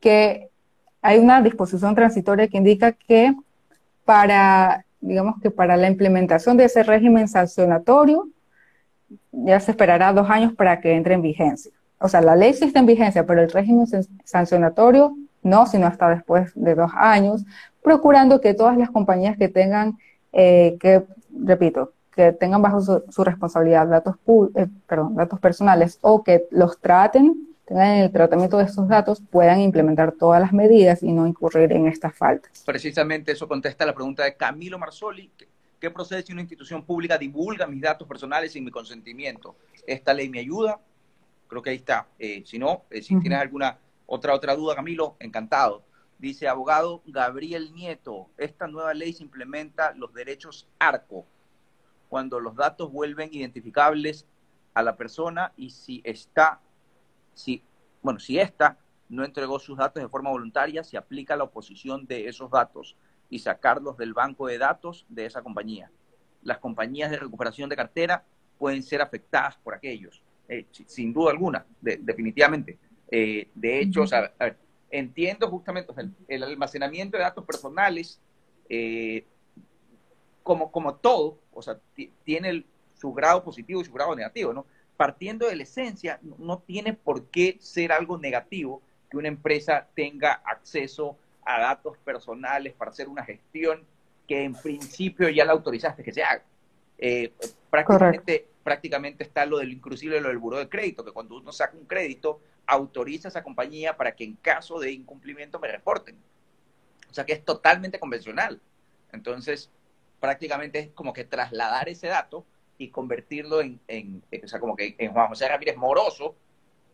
[0.01, 0.50] que
[1.03, 3.35] hay una disposición transitoria que indica que
[4.05, 8.29] para, digamos que para la implementación de ese régimen sancionatorio,
[9.33, 11.73] ya se esperará dos años para que entre en vigencia.
[11.99, 13.87] O sea, la ley sí está en vigencia, pero el régimen
[14.25, 17.45] sancionatorio no, sino hasta después de dos años,
[17.83, 19.99] procurando que todas las compañías que tengan,
[20.33, 21.05] eh, que,
[21.45, 24.17] repito, que tengan bajo su, responsabilidad datos,
[24.55, 24.67] eh,
[25.13, 30.41] datos personales o que los traten tengan el tratamiento de estos datos puedan implementar todas
[30.41, 32.65] las medidas y no incurrir en estas faltas.
[32.67, 35.31] Precisamente eso contesta la pregunta de Camilo Marzoli.
[35.79, 39.55] ¿Qué procede si una institución pública divulga mis datos personales sin mi consentimiento?
[39.87, 40.81] ¿Esta ley me ayuda?
[41.47, 42.09] Creo que ahí está.
[42.19, 45.85] Eh, si no, eh, si tienes alguna otra, otra duda, Camilo, encantado.
[46.19, 51.25] Dice abogado Gabriel Nieto, esta nueva ley se implementa los derechos ARCO,
[52.09, 54.27] cuando los datos vuelven identificables
[54.75, 56.61] a la persona y si está
[57.35, 57.63] si,
[58.03, 58.79] bueno, si ésta
[59.09, 62.97] no entregó sus datos de forma voluntaria, se aplica la oposición de esos datos
[63.29, 65.91] y sacarlos del banco de datos de esa compañía.
[66.43, 68.25] Las compañías de recuperación de cartera
[68.59, 72.79] pueden ser afectadas por aquellos, eh, sin duda alguna, definitivamente.
[73.11, 74.05] Eh, de hecho,
[74.91, 75.93] entiendo justamente
[76.29, 78.21] el, almacenamiento de datos personales,
[78.69, 79.25] eh,
[80.43, 81.79] como, como todo, o sea,
[82.25, 82.65] tiene
[82.95, 84.67] su grado positivo y su grado negativo, ¿no?
[85.01, 90.43] Partiendo de la esencia, no tiene por qué ser algo negativo que una empresa tenga
[90.45, 93.83] acceso a datos personales para hacer una gestión
[94.29, 96.43] que en principio ya la autorizaste que se haga.
[96.99, 97.33] Eh,
[97.71, 101.79] prácticamente, prácticamente está lo del inclusive lo del buro de crédito, que cuando uno saca
[101.79, 106.19] un crédito, autoriza a esa compañía para que en caso de incumplimiento me reporten.
[107.11, 108.61] O sea que es totalmente convencional.
[109.13, 109.71] Entonces,
[110.21, 112.45] prácticamente es como que trasladar ese dato
[112.81, 116.35] y convertirlo en, en, o sea, como que en Juan José Ramírez Moroso,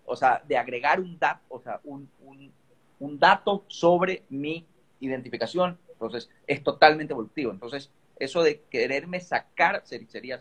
[0.04, 2.10] o sea, de agregar un dato, o sea, un,
[2.98, 4.66] un, dato sobre mi
[4.98, 7.52] identificación, entonces es totalmente evolutivo.
[7.52, 10.40] Entonces, eso de quererme sacar sería,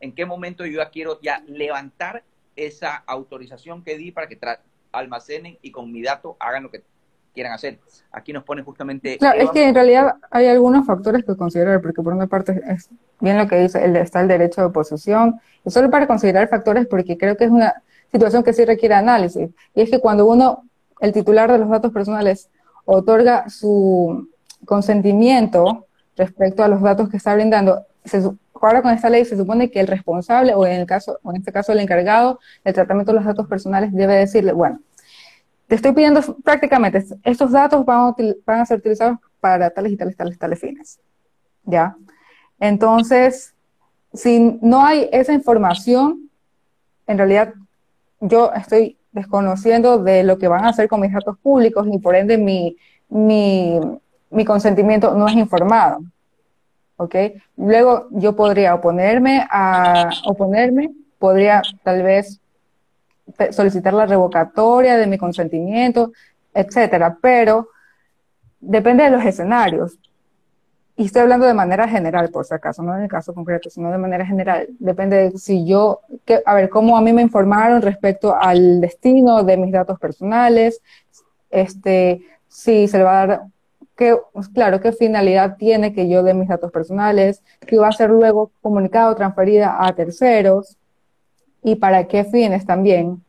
[0.00, 2.24] ¿en qué momento yo ya quiero ya levantar
[2.56, 4.36] esa autorización que di para que
[4.90, 6.82] almacenen y con mi dato hagan lo que
[7.32, 7.78] quieran hacer.
[8.10, 9.18] Aquí nos pone justamente...
[9.18, 12.88] Claro, es que en realidad hay algunos factores que considerar, porque por una parte es
[13.20, 16.86] bien lo que dice, el, está el derecho de oposición, y solo para considerar factores
[16.86, 20.64] porque creo que es una situación que sí requiere análisis, y es que cuando uno,
[21.00, 22.50] el titular de los datos personales,
[22.84, 24.28] otorga su
[24.64, 28.22] consentimiento respecto a los datos que está brindando, se,
[28.60, 31.36] ahora con esta ley se supone que el responsable, o en, el caso, o en
[31.36, 34.80] este caso el encargado del tratamiento de los datos personales, debe decirle, bueno,
[35.72, 38.14] te estoy pidiendo prácticamente, estos datos van
[38.46, 41.00] a, ser utilizados para tales y tales, tales, tales fines.
[41.64, 41.96] ¿Ya?
[42.60, 43.54] Entonces,
[44.12, 46.28] si no hay esa información,
[47.06, 47.54] en realidad
[48.20, 52.16] yo estoy desconociendo de lo que van a hacer con mis datos públicos y por
[52.16, 52.76] ende mi,
[53.08, 53.80] mi,
[54.28, 56.00] mi consentimiento no es informado.
[56.98, 57.16] ¿Ok?
[57.56, 62.41] Luego yo podría oponerme a oponerme, podría tal vez
[63.50, 66.12] solicitar la revocatoria de mi consentimiento,
[66.54, 67.68] etcétera, pero
[68.60, 69.98] depende de los escenarios.
[70.94, 73.90] Y estoy hablando de manera general, por si acaso, no en el caso concreto, sino
[73.90, 74.68] de manera general.
[74.78, 76.00] Depende de si yo,
[76.44, 80.82] a ver, cómo a mí me informaron respecto al destino de mis datos personales,
[81.50, 83.42] este, si se le va a dar,
[83.96, 87.92] que, pues, claro, qué finalidad tiene que yo dé mis datos personales, que va a
[87.92, 90.76] ser luego comunicado, transferida a terceros,
[91.62, 93.22] y para qué fines también,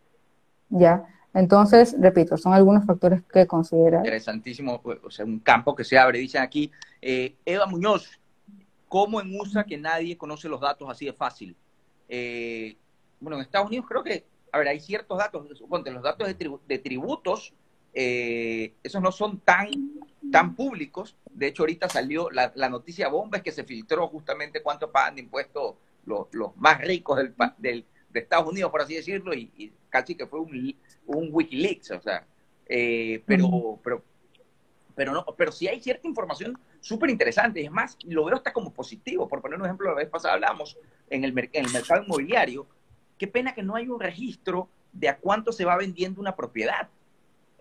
[0.70, 1.06] ¿ya?
[1.34, 4.02] Entonces, repito, son algunos factores que considerar.
[4.02, 6.72] Interesantísimo, pues, o sea, un campo que se abre, dicen aquí.
[7.02, 8.20] Eh, Eva Muñoz,
[8.88, 11.56] ¿cómo en USA que nadie conoce los datos así de fácil?
[12.08, 12.78] Eh,
[13.20, 16.78] bueno, en Estados Unidos creo que, a ver, hay ciertos datos, suponte, los datos de,
[16.78, 17.54] tributos,
[17.96, 19.70] eh, esos no son tan,
[20.32, 21.18] tan públicos.
[21.32, 25.22] De hecho, ahorita salió la, noticia bomba, es que se filtró justamente cuánto pagan de
[25.22, 25.76] impuestos
[26.06, 30.28] los, los más ricos del, del, de Estados Unidos, por así decirlo, y, casi que
[30.28, 30.76] fue un,
[31.08, 32.26] un Wikileaks, o sea,
[32.68, 34.04] eh, pero, pero,
[34.96, 38.72] pero no, pero sí hay cierta información súper interesante, es más, lo veo hasta como
[38.72, 40.78] positivo, por poner un ejemplo, la vez pasada hablamos
[41.10, 42.68] en el, en el mercado inmobiliario,
[43.18, 46.90] qué pena que no hay un registro de a cuánto se va vendiendo una propiedad.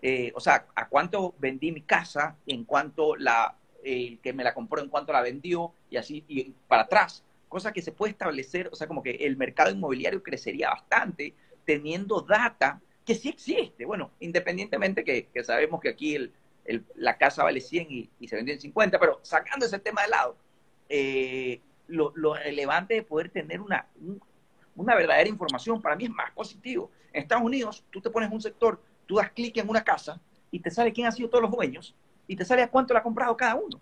[0.01, 4.53] eh, o sea, a cuánto vendí mi casa, en cuanto la, el que me la
[4.53, 7.23] compró, en cuanto la vendió, y así, y para atrás.
[7.53, 11.35] Cosa que se puede establecer, o sea, como que el mercado inmobiliario crecería bastante
[11.65, 13.85] teniendo data que sí existe.
[13.85, 16.17] Bueno, independientemente que, sabemos que aquí
[16.95, 20.35] la casa vale 100 y, se vendió en 50, pero sacando ese tema de lado,
[20.89, 23.85] eh, lo, relevante de poder tener una,
[24.75, 26.89] una verdadera información para mí es más positivo.
[27.11, 30.59] En Estados Unidos, tú te pones un sector, tú das clic en una casa y
[30.59, 31.93] te sale quién ha sido todos los dueños
[32.27, 33.79] y te sale a cuánto le ha comprado cada uno.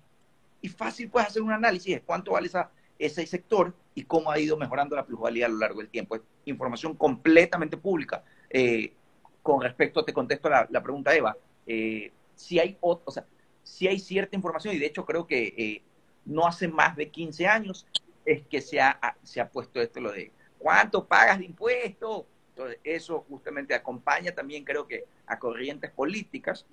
[0.61, 2.69] Y fácil puedes hacer un análisis de cuánto vale esa,
[3.05, 6.15] ese sector y cómo ha ido mejorando la plusvalía a lo largo del tiempo.
[6.15, 8.23] Es información completamente pública.
[8.49, 8.93] Eh,
[9.41, 11.35] con respecto, te contesto la, la pregunta, Eva,
[11.65, 13.25] eh, si hay, o, sea,
[13.63, 15.81] si hay cierta información, y de hecho creo que eh,
[16.25, 17.87] no hace más de 15 años
[18.23, 22.25] es que se ha, se ha puesto esto lo de cuánto pagas de impuestos.
[22.49, 26.65] Entonces, eso justamente acompaña también, creo que, a corrientes políticas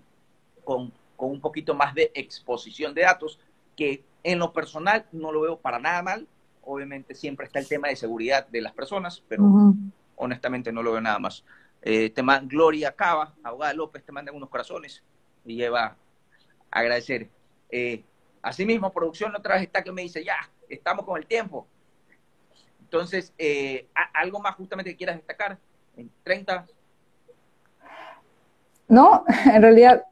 [0.65, 3.39] con, con un poquito más de exposición de datos,
[3.79, 6.27] que en lo personal no lo veo para nada mal.
[6.63, 9.73] Obviamente siempre está el tema de seguridad de las personas, pero
[10.17, 11.45] honestamente no lo veo nada más.
[11.81, 15.03] Eh, te Gloria Cava, abogada López, te mandan unos corazones
[15.45, 15.97] y lleva
[16.71, 17.29] a agradecer.
[17.71, 18.03] Eh,
[18.43, 20.37] asimismo, producción otra vez está que me dice, ya,
[20.69, 21.69] estamos con el tiempo.
[22.81, 25.57] Entonces, eh, ¿algo más justamente que quieras destacar?
[25.97, 26.67] En 30.
[28.89, 29.25] No,
[29.55, 30.05] en realidad,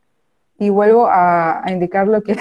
[0.58, 2.36] y vuelvo a, indicar lo que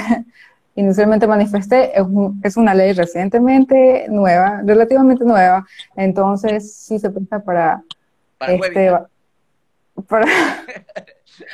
[0.76, 2.05] inicialmente manifesté, es,
[2.43, 5.65] es, una ley recientemente nueva, relativamente nueva,
[5.95, 7.82] entonces sí se presta para,
[8.38, 8.91] para este,
[10.07, 10.26] para,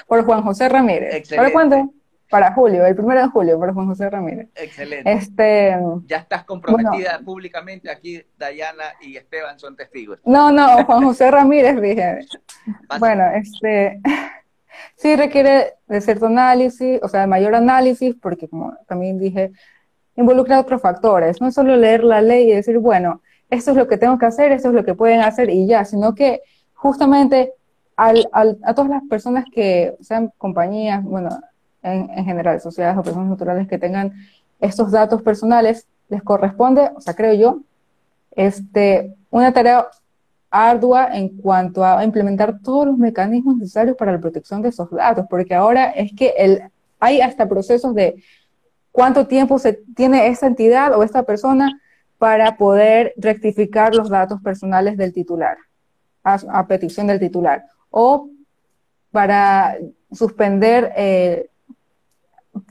[0.08, 1.30] por Juan José Ramírez.
[1.30, 1.94] ¿Para cuándo?
[2.30, 4.48] Para julio, el primero de julio, por Juan José Ramírez.
[4.56, 5.12] Excelente.
[5.12, 10.20] Este, ya estás comprometida públicamente aquí, Dayana y Esteban son testigos.
[10.26, 12.20] No, no, Juan José Ramírez dije.
[13.00, 14.00] bueno, este
[14.96, 19.52] sí requiere de cierto análisis, o sea, de mayor análisis, porque como también dije,
[20.16, 21.42] involucra otros factores.
[21.42, 24.26] No es solo leer la ley y decir, bueno, esto es lo que tengo que
[24.26, 26.42] hacer, esto es lo que pueden hacer y ya, sino que
[26.74, 27.54] justamente
[27.96, 31.30] al, a todas las personas que sean compañías, bueno,
[31.84, 34.14] en, general, sociedades o personas naturales que tengan
[34.60, 37.60] estos datos personales, les corresponde, o sea, creo yo,
[38.36, 39.88] este, una tarea
[40.52, 45.26] ardua en cuanto a implementar todos los mecanismos necesarios para la protección de esos datos,
[45.30, 46.62] porque ahora es que el,
[47.00, 48.22] hay hasta procesos de
[48.92, 51.82] cuánto tiempo se tiene esta entidad o esta persona
[52.18, 55.58] para poder rectificar los datos personales del titular,
[56.24, 58.30] a, petición del titular, o
[59.10, 59.78] para
[60.12, 61.50] suspender eh,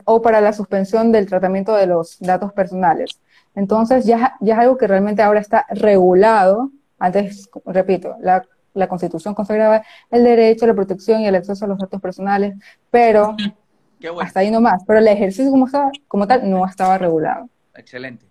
[0.05, 3.19] o para la suspensión del tratamiento de los datos personales.
[3.55, 6.71] Entonces ya, ya es algo que realmente ahora está regulado.
[7.01, 11.69] Antes, repito, la, la Constitución consagraba el derecho a la protección y el acceso a
[11.69, 12.55] los datos personales,
[12.91, 13.35] pero
[14.23, 14.85] hasta ahí nomás.
[14.87, 15.67] Pero el ejercicio como,
[16.07, 17.49] como tal no estaba regulado.
[17.75, 18.27] Excelente.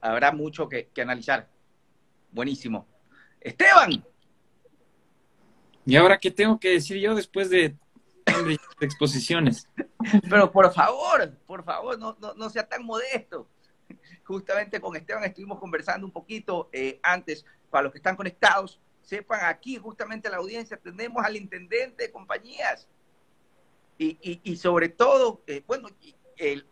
[0.00, 1.48] Habrá mucho que, que analizar.
[2.32, 2.86] Buenísimo.
[3.40, 4.04] Esteban.
[5.84, 7.76] ¿Y ahora qué tengo que decir yo después de
[8.80, 9.68] exposiciones.
[10.28, 13.48] Pero por favor, por favor, no, no, sea tan modesto.
[14.26, 19.40] Justamente con Esteban estuvimos conversando un poquito eh, antes, para los que están conectados, sepan
[19.44, 22.88] aquí justamente la audiencia, tenemos al intendente de compañías.
[23.98, 25.88] Y, y, sobre todo, eh, bueno,
[26.36, 26.66] el,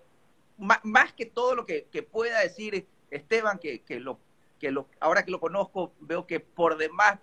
[0.59, 4.19] más, que todo lo que, que pueda decir Esteban, que, que, lo,
[4.59, 7.21] que lo, ahora que lo conozco, veo que por demás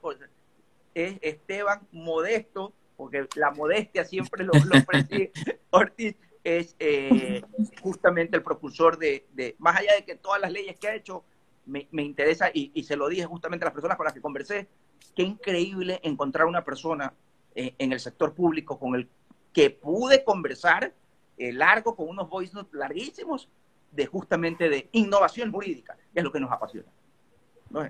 [0.96, 4.76] es Esteban modesto, porque la modestia siempre lo, lo
[5.70, 7.44] Ortiz es eh,
[7.82, 11.24] justamente el propulsor de, más allá de que todas las leyes que ha hecho,
[11.66, 14.68] me, interesa y, se lo dije justamente a las personas con las que conversé,
[15.16, 17.14] qué increíble encontrar una persona
[17.56, 19.08] eh, en el sector público con el
[19.54, 20.94] que pude conversar
[21.38, 23.50] eh, largo, con unos voice notes larguísimos,
[23.92, 26.88] de justamente de innovación jurídica, que es lo que nos apasiona.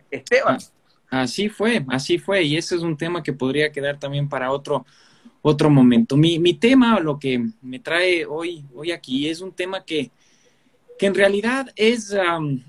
[0.09, 0.59] Esteban,
[1.11, 4.85] Así fue, así fue, y ese es un tema que podría quedar también para otro,
[5.41, 6.17] otro momento.
[6.17, 10.11] Mi, mi tema, lo que me trae hoy, hoy aquí, es un tema que,
[10.99, 12.15] que en realidad es,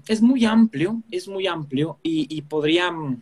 [0.08, 3.18] es muy amplio, es muy amplio y, y podríamos,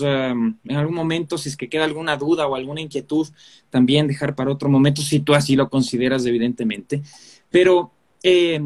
[0.00, 3.26] en algún momento, si es que queda alguna duda o alguna inquietud,
[3.68, 7.02] también dejar para otro momento, si tú así lo consideras, evidentemente.
[7.50, 7.90] Pero
[8.22, 8.60] eh,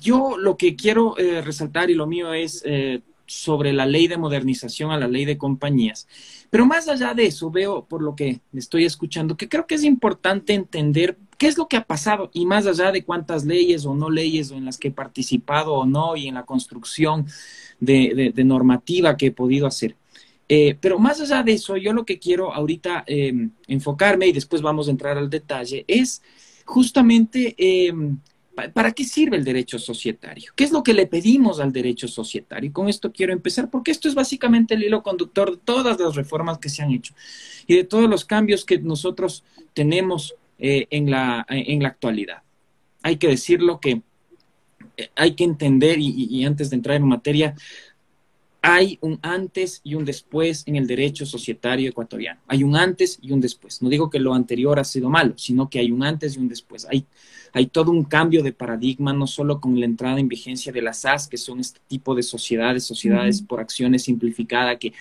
[0.00, 4.16] yo lo que quiero eh, resaltar y lo mío es eh, sobre la ley de
[4.16, 6.08] modernización a la ley de compañías.
[6.50, 9.84] Pero más allá de eso, veo por lo que estoy escuchando que creo que es
[9.84, 13.94] importante entender qué es lo que ha pasado y más allá de cuántas leyes o
[13.94, 17.26] no leyes o en las que he participado o no y en la construcción
[17.78, 19.94] de, normativa que he podido hacer.
[20.48, 24.62] Eh, pero más allá de eso, yo lo que quiero ahorita em, enfocarme y después
[24.62, 26.22] vamos a entrar al detalle es
[26.64, 28.18] justamente em,
[28.72, 30.52] ¿Para qué sirve el derecho societario?
[30.56, 32.68] ¿Qué es lo que le pedimos al derecho societario?
[32.68, 36.14] Y con esto quiero empezar, porque esto es básicamente el hilo conductor de todas las
[36.16, 37.14] reformas que se han hecho
[37.66, 39.44] y de todos los cambios que nosotros
[39.74, 42.42] tenemos eh, en, la, en la actualidad.
[43.02, 44.02] Hay que decirlo que
[44.96, 47.54] eh, hay que entender, y antes de entrar en materia,
[48.60, 52.40] hay un antes y un después en el derecho societario ecuatoriano.
[52.48, 53.82] Hay un antes y un después.
[53.82, 56.48] No digo que lo anterior ha sido malo, sino que hay un antes y un
[56.48, 56.86] después.
[56.90, 57.06] Hay,
[57.52, 61.00] hay todo un cambio de paradigma, no solo con la entrada en vigencia de las
[61.00, 64.92] SAS, que son este tipo de sociedades, sociedades por acciones simplificada, que,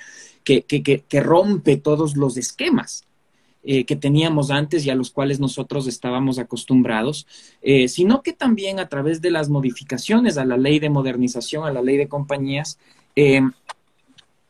[0.44, 3.04] que, que, que, rompe todos los esquemas.
[3.70, 7.28] Eh, que teníamos antes y a los cuales nosotros estábamos acostumbrados,
[7.62, 11.74] eh, sino que también a través de las modificaciones a la ley de modernización, a
[11.74, 12.80] la ley de compañías,
[13.18, 13.42] eh,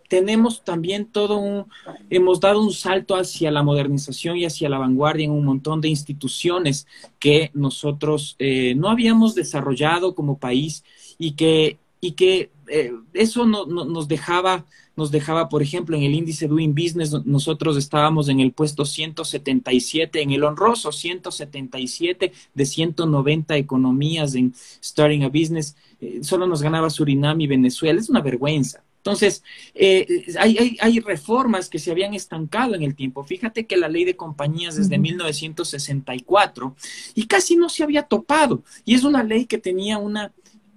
[0.08, 1.66] tenemos también todo un,
[2.10, 5.90] hemos dado un salto hacia la modernización y hacia la vanguardia en un montón de
[5.90, 6.88] instituciones
[7.20, 10.84] que nosotros eh, no habíamos desarrollado como país
[11.18, 16.14] y que, y que eh, eso no, nos dejaba, nos dejaba, por ejemplo, en el
[16.14, 23.58] índice Doing Business, nosotros estábamos en el puesto 177, en el honroso 177 de 190
[23.58, 28.84] economías en Starting a Business eh, solo nos ganaba Surinam y Venezuela, es una vergüenza.
[28.98, 29.42] Entonces,
[29.74, 30.06] eh,
[30.38, 33.24] hay, reformas que se habían estancado en el tiempo.
[33.24, 36.76] Fíjate que la ley de compañías desde 1964
[37.16, 38.64] y casi no se había topado.
[38.84, 40.34] Y es una ley que tenía una,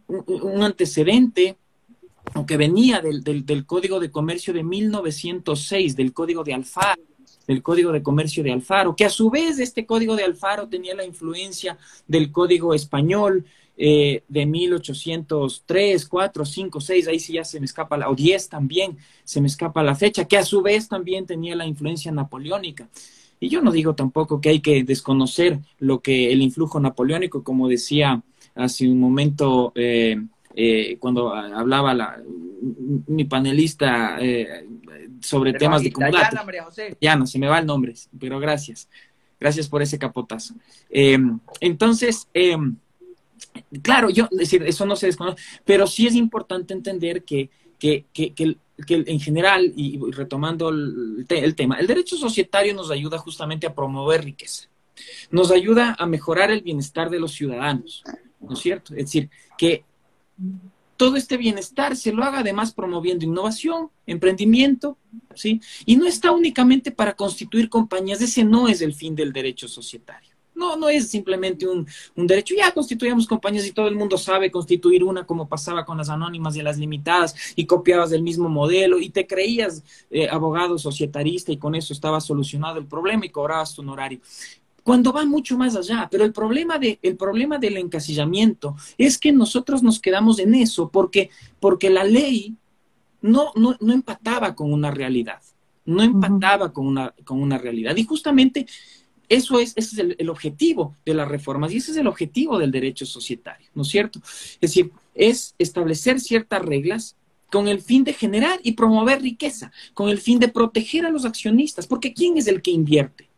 [0.06, 1.56] un, antecedente
[2.34, 7.02] o que venía del, del, Código de Comercio de 1906, del Código de Alfaro
[7.46, 10.94] del Código de Comercio de Alfaro, que a su vez este Código de Alfaro tenía
[10.94, 13.44] la influencia del Código Español,
[13.82, 18.50] eh, de 1803, 4, 5, 6, ahí sí ya se me escapa, la, o 10
[18.50, 22.90] también, se me escapa la fecha, que a su vez también tenía la influencia napoleónica.
[23.40, 27.68] Y yo no digo tampoco que hay que desconocer lo que el influjo napoleónico, como
[27.68, 28.22] decía
[28.54, 30.22] hace un momento eh,
[30.54, 32.22] eh, cuando hablaba la,
[33.06, 34.18] mi panelista
[35.20, 36.32] sobre temas de comunidad.
[37.00, 38.90] Ya no, se me va el nombre, pero gracias.
[39.40, 40.52] Gracias por ese capotazo.
[40.90, 42.28] entonces,
[43.82, 48.32] claro, yo, decir, eso no se desconoce, pero sí es importante entender que, que, que,
[48.34, 48.56] que,
[48.88, 51.26] en general, y retomando el,
[51.56, 54.68] tema, el derecho societario nos ayuda justamente a promover riqueza,
[55.30, 58.04] nos ayuda a mejorar el bienestar de los ciudadanos,
[58.40, 58.94] ¿no es cierto?
[58.94, 59.84] Es decir, que
[60.96, 64.98] todo este bienestar se lo haga además promoviendo innovación, emprendimiento,
[65.34, 65.60] ¿sí?
[65.86, 70.29] Y no está únicamente para constituir compañías, ese no es el fin del derecho societario.
[70.60, 72.54] No, no es simplemente un, derecho.
[72.54, 76.54] Ya constituíamos compañías y todo el mundo sabe constituir una como pasaba con las anónimas
[76.54, 81.56] y las limitadas y copiabas del mismo modelo y te creías eh, abogado societarista y
[81.56, 84.20] con eso estaba solucionado el problema y cobrabas tu honorario
[84.82, 86.08] cuando va mucho más allá.
[86.10, 90.90] Pero el problema, de, el problema del encasillamiento es que nosotros nos quedamos en eso
[90.90, 92.54] porque, porque la ley
[93.22, 95.40] no, no, no empataba con una realidad,
[95.84, 97.96] no empataba con, una, con una realidad.
[97.96, 98.66] Y justamente
[99.30, 102.72] eso es, ese es el, objetivo de las reformas y ese es el objetivo del
[102.72, 104.18] derecho societario, ¿no es cierto?
[104.24, 107.16] Es decir, es establecer ciertas reglas
[107.48, 111.24] con el fin de generar y promover riqueza, con el fin de proteger a los
[111.24, 113.28] accionistas, porque ¿quién es el que invierte?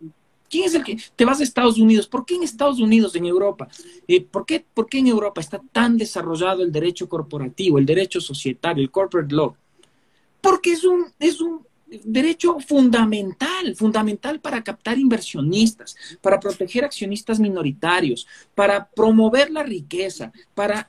[0.48, 2.08] ¿Quién es el que te vas a Estados Unidos?
[2.08, 3.68] ¿Por qué en Estados Unidos, en Europa?
[4.08, 8.18] Eh, ¿por, qué, ¿Por qué en Europa está tan desarrollado el derecho corporativo, el derecho
[8.18, 9.54] societario, el corporate law?
[10.40, 11.66] Porque es un, es un
[12.04, 20.88] derecho fundamental, fundamental para captar inversionistas, para proteger accionistas minoritarios, para promover la riqueza, para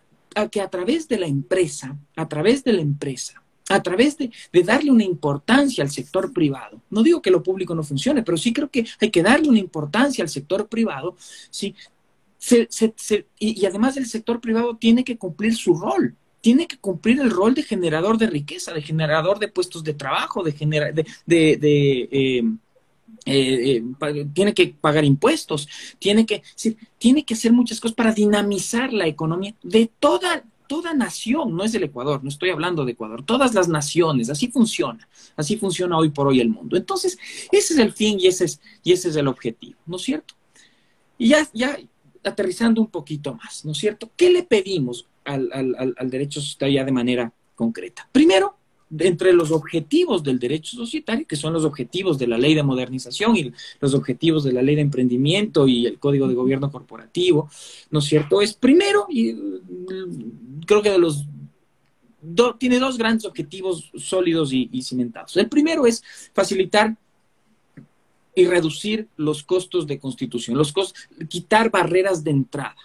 [0.51, 4.31] que a través de la empresa, a través de la empresa, a través de,
[4.63, 6.81] darle una importancia al sector privado.
[6.89, 9.59] No digo que lo público no funcione, pero sí creo que hay que darle una
[9.59, 11.15] importancia al sector privado,
[11.49, 11.75] ¿sí?
[13.39, 17.53] y además el sector privado tiene que cumplir su rol, tiene que cumplir el rol
[17.53, 22.57] de generador de riqueza, de generador de puestos de trabajo, de, de, de, em,
[23.25, 25.69] eh, eh, tiene que pagar impuestos,
[25.99, 26.43] tiene que,
[26.97, 31.71] tiene que hacer muchas cosas para dinamizar la economía de toda, toda nación, no es
[31.71, 36.09] del Ecuador, no estoy hablando de Ecuador, todas las naciones, así funciona, así funciona hoy
[36.09, 36.75] por hoy el mundo.
[36.75, 37.17] Entonces,
[37.53, 40.33] ese es el fin y ese es, y ese es el objetivo, ¿no es cierto?
[41.17, 41.77] Y ya, ya
[42.21, 44.11] aterrizando un poquito más, ¿no es cierto?
[44.17, 48.07] ¿Qué le pedimos al, derecho societario ya de manera concreta.
[48.11, 48.55] Primero,
[48.99, 53.35] entre los objetivos del derecho societario, que son los objetivos de la ley de modernización
[53.35, 57.49] y los objetivos de la ley de emprendimiento y el código de gobierno corporativo,
[57.89, 58.41] ¿no es cierto?
[58.41, 61.25] Es primero, y mm, creo que de los
[62.57, 65.35] tiene dos grandes objetivos sólidos y, cimentados.
[65.37, 66.03] El primero es
[66.33, 66.95] facilitar
[68.35, 72.77] y reducir los costos de constitución, los costos, quitar barreras de entrada.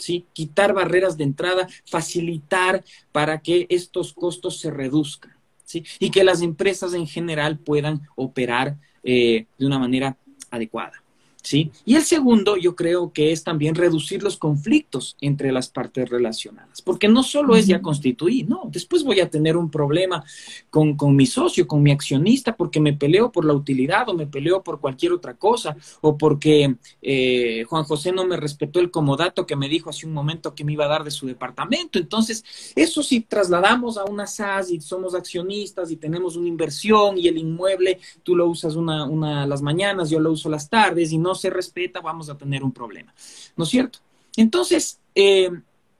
[0.00, 0.24] ¿Sí?
[0.32, 2.82] Quitar barreras de entrada, facilitar
[3.12, 5.84] para que estos costos se reduzcan, ¿sí?
[5.98, 10.16] Y que las empresas en general puedan operar eh, de una manera
[10.50, 10.99] adecuada.
[11.42, 11.70] ¿Sí?
[11.84, 16.82] Y el segundo, yo creo que es también reducir los conflictos entre las partes relacionadas,
[16.82, 20.24] porque no solo es ya constituir, no, después voy a tener un problema
[20.70, 24.62] con, mi socio, con mi accionista, porque me peleo por la utilidad o me peleo
[24.62, 29.56] por cualquier otra cosa, o porque eh, Juan José no me respetó el comodato que
[29.56, 31.98] me dijo hace un momento que me iba a dar de su departamento.
[31.98, 32.44] Entonces,
[32.76, 37.38] eso si trasladamos a una SAS y somos accionistas y tenemos una inversión y el
[37.38, 41.29] inmueble tú lo usas una, una las mañanas, yo lo uso las tardes y no
[41.34, 43.14] se respeta, vamos a tener un problema,
[43.56, 44.00] ¿no es cierto?
[44.36, 45.50] Entonces, eh,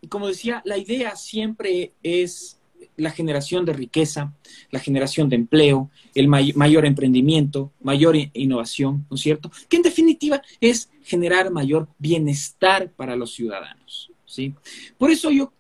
[0.09, 2.59] como decía, la idea siempre es
[2.97, 4.33] la generación de riqueza,
[4.71, 9.51] la generación de empleo, el mayor emprendimiento, mayor innovación, ¿no es cierto?
[9.69, 14.55] Que en definitiva es generar mayor bienestar para los ciudadanos, ¿sí?
[14.99, 15.53] Por eso yo,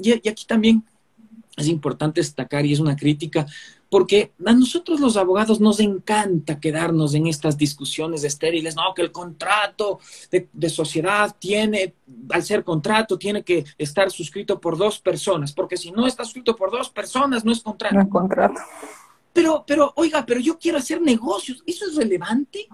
[0.00, 0.84] y aquí también
[1.56, 3.46] es importante destacar, y es una crítica,
[3.90, 9.12] porque a nosotros los abogados nos encanta quedarnos en estas discusiones estériles, no, que el
[9.12, 9.98] contrato
[10.30, 11.94] de, sociedad tiene,
[12.30, 16.54] al ser contrato, tiene que estar suscrito por dos personas, porque si no está suscrito
[16.54, 17.94] por dos personas, no es contrato.
[17.94, 18.60] No es contrato.
[19.32, 22.66] Pero, pero, oiga, pero yo quiero hacer negocios, ¿eso es relevante?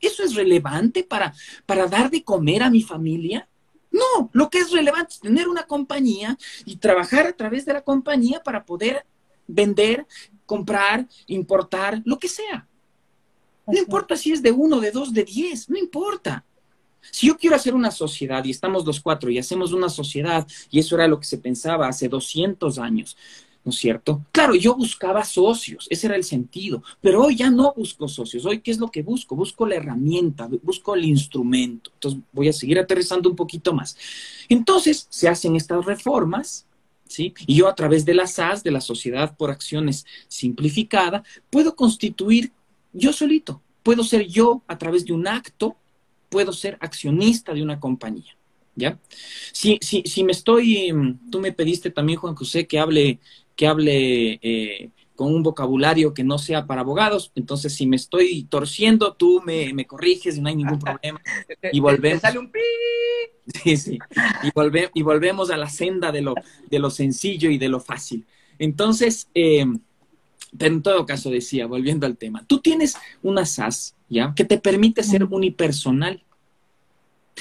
[0.00, 1.34] ¿Eso es relevante para,
[1.66, 3.48] para dar de comer a mi familia?
[3.90, 7.82] No, lo que es relevante es tener una compañía y trabajar a través de la
[7.82, 9.06] compañía para poder
[9.46, 10.06] vender
[10.46, 12.66] comprar, importar, lo que sea.
[13.66, 16.44] No importa si es de uno, de dos, de diez, no importa.
[17.10, 20.78] Si yo quiero hacer una sociedad y estamos los cuatro y hacemos una sociedad, y
[20.78, 23.16] eso era lo que se pensaba hace 200 años,
[23.62, 24.22] ¿no es cierto?
[24.32, 28.60] Claro, yo buscaba socios, ese era el sentido, pero hoy ya no busco socios, hoy
[28.60, 29.36] ¿qué es lo que busco?
[29.36, 31.90] Busco la herramienta, busco el instrumento.
[31.94, 33.96] Entonces voy a seguir aterrizando un poquito más.
[34.48, 36.66] Entonces se hacen estas reformas,
[37.18, 42.52] y yo a través de la SAS, de la Sociedad por Acciones Simplificada, puedo constituir
[42.92, 45.76] yo solito, puedo ser yo a través de un acto,
[46.28, 48.36] puedo ser accionista de una compañía.
[48.76, 48.98] ¿Ya?
[49.52, 50.92] Si, si, si me estoy,
[51.30, 53.20] tú me pediste también, Juan José, que hable,
[53.54, 57.30] que hable eh, con un vocabulario que no sea para abogados.
[57.34, 61.20] Entonces, si me estoy torciendo, tú me, me corriges y no hay ningún problema.
[61.72, 62.20] Y volvemos.
[62.20, 62.60] sale un pi.
[63.62, 63.98] Sí, sí.
[64.42, 66.34] Y, volve, y volvemos a la senda de lo,
[66.70, 68.24] de lo sencillo y de lo fácil.
[68.58, 69.66] Entonces, eh,
[70.56, 74.32] pero en todo caso decía, volviendo al tema, tú tienes una SAS, ¿ya?
[74.34, 76.22] Que te permite ser unipersonal.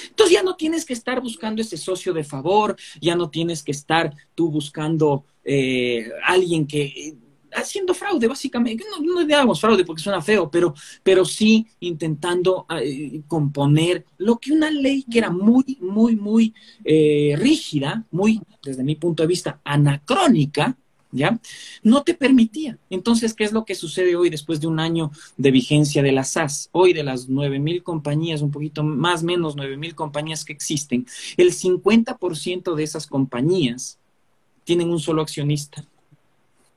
[0.10, 3.72] Entonces ya no tienes que estar buscando ese socio de favor, ya no tienes que
[3.72, 7.16] estar tú buscando eh, alguien que
[7.56, 8.84] haciendo fraude, básicamente.
[8.90, 14.52] No, no digamos fraude porque suena feo, pero, pero sí intentando eh, componer lo que
[14.52, 19.60] una ley que era muy, muy, muy eh, rígida, muy, desde mi punto de vista,
[19.64, 20.78] anacrónica,
[21.12, 21.40] ¿ya?
[21.84, 22.78] No te permitía.
[22.90, 26.24] Entonces, ¿qué es lo que sucede hoy después de un año de vigencia de la
[26.24, 26.70] SAS?
[26.72, 31.06] Hoy de las nueve mil compañías, un poquito más menos nueve mil compañías que existen,
[31.38, 34.00] el 50% de esas compañías
[34.64, 35.86] tienen un solo accionista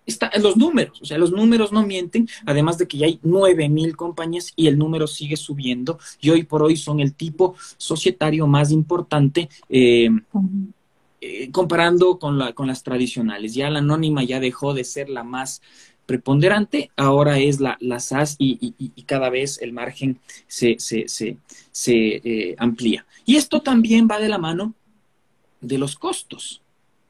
[0.06, 3.68] está los números, o sea, los números no mienten, además de que ya hay nueve
[3.68, 8.46] mil compañías y el número sigue subiendo y hoy por hoy son el tipo societario
[8.46, 10.08] más importante eh,
[11.20, 13.54] eh, comparando con, la, con las tradicionales.
[13.54, 15.60] Ya la anónima ya dejó de ser la más
[16.06, 18.74] preponderante, ahora es la, la SAS y,
[19.06, 21.36] cada vez el margen se, se, se,
[21.90, 23.06] eh, amplía.
[23.24, 24.74] Y esto también va de la mano
[25.60, 26.62] de los costos,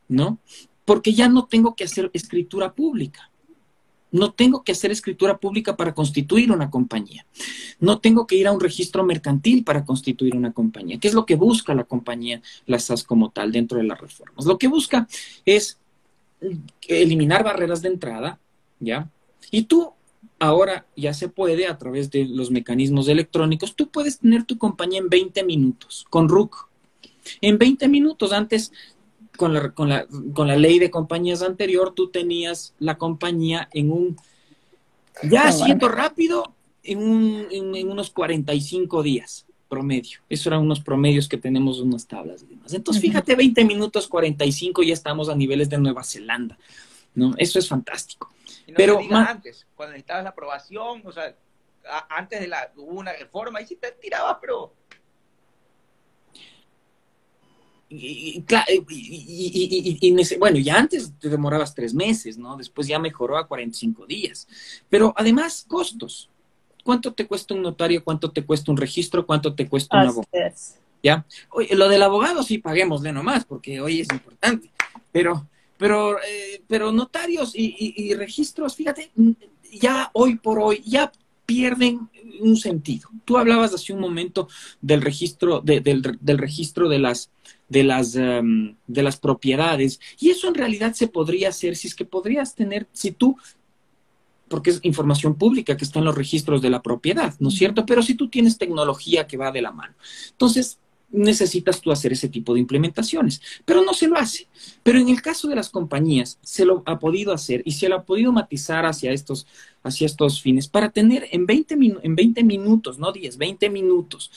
[0.09, 0.39] ¿no?
[0.87, 3.31] Porque ya no tengo que hacer escritura pública.
[4.13, 7.27] No tengo que hacer escritura pública para constituir una compañía.
[7.81, 10.99] No tengo que ir a un registro mercantil para constituir una compañía.
[10.99, 14.47] ¿Qué es lo que busca la compañía, la SAS como tal, dentro de las reformas?
[14.47, 15.07] Lo que busca
[15.45, 15.79] es
[16.87, 18.39] eliminar barreras de entrada,
[18.79, 19.11] ¿ya?
[19.51, 19.93] Y tú
[20.39, 25.01] ahora ya se puede a través de los mecanismos electrónicos, tú puedes tener tu compañía
[25.01, 26.69] en 20 minutos con RUC.
[27.41, 28.73] En 20 minutos antes
[29.37, 33.93] con la, con, la, con la ley de compañías anterior, tú tenías la compañía en
[33.93, 34.17] un,
[35.23, 40.21] ya siento rápido, en, un, en, unos 45 días promedio.
[40.29, 42.73] Eso eran unos promedios que tenemos unas tablas y demás.
[42.73, 46.57] Entonces, fíjate, 20 minutos, 45, ya estamos a niveles de Nueva Zelanda.
[47.15, 47.33] ¿no?
[47.37, 48.31] Eso es fantástico.
[48.77, 51.35] Pero antes, cuando necesitabas la aprobación, o sea,
[52.09, 54.73] antes de la, hubo una reforma, y si te tirabas, pero
[57.89, 62.57] y, y, y, bueno, ya antes te demorabas tres meses, ¿no?
[62.57, 64.49] Después ya mejoró a 45 días.
[64.89, 66.29] Pero además, costos.
[66.85, 68.03] ¿Cuánto te cuesta un notario?
[68.05, 69.27] ¿Cuánto te cuesta un registro?
[69.27, 70.55] ¿Cuánto te cuesta un abogado?
[71.03, 71.27] ¿Ya?
[71.51, 74.71] Oye, lo del abogado sí paguémosle nomás, porque hoy es importante.
[75.13, 79.11] Pero, pero, eh, pero notarios y, registros, fíjate,
[79.73, 81.11] ya hoy por hoy, ya
[81.45, 82.09] pierden
[82.41, 83.09] un sentido.
[83.25, 84.49] Tú hablabas hace un momento
[84.81, 87.31] del registro, del, del, registro de las,
[87.69, 90.01] de las, em, de las propiedades.
[90.19, 93.37] Y eso en realidad se podría hacer si es que podrías tener, si tú,
[94.49, 97.85] porque es información pública que está en los registros de la propiedad, ¿no es cierto?
[97.85, 99.95] Pero si tú tienes tecnología que va de la mano.
[100.31, 100.79] Entonces,
[101.11, 104.49] necesitas tú hacer ese tipo de implementaciones, pero no se lo hace.
[104.83, 107.97] Pero en el caso de las compañías, se lo ha podido hacer y se lo
[107.97, 109.47] ha podido matizar hacia estos,
[109.83, 114.31] hacia estos fines para tener en 20, en 20 minutos, no 10, 20 minutos,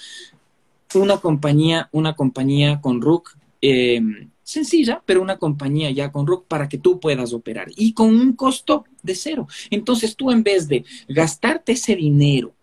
[0.95, 6.67] una compañía, una compañía con RUC em, sencilla, pero una compañía ya con RUC para
[6.67, 9.47] que tú puedas operar y con un costo de cero.
[9.69, 12.53] Entonces tú en vez de gastarte ese dinero,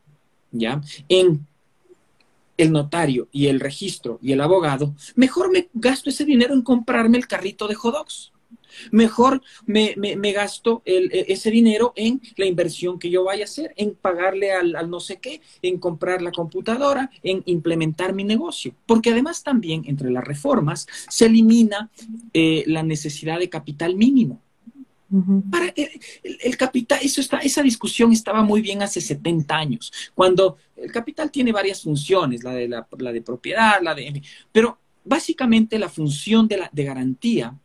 [0.51, 0.81] ¿ya?
[1.09, 1.47] En
[2.57, 7.19] el notario y el registro y el abogado, mejor me gasto ese dinero en comprarme
[7.19, 7.95] el carrito de hot
[8.91, 9.95] Mejor me,
[10.33, 14.91] gasto e, ese dinero en la inversión que yo vaya a hacer, en pagarle al,
[14.91, 18.75] no sé qué, en comprar la computadora, en implementar mi negocio.
[18.87, 21.91] Porque además también entre las reformas se elimina
[22.33, 24.41] eh, la necesidad de capital mínimo.
[25.51, 30.91] Para el, capital, eso está, esa discusión estaba muy bien hace 70 años, cuando el
[30.91, 34.21] capital tiene varias funciones, la de, la, de propiedad, la de...
[34.51, 37.57] Pero básicamente la función de, la, de garantía,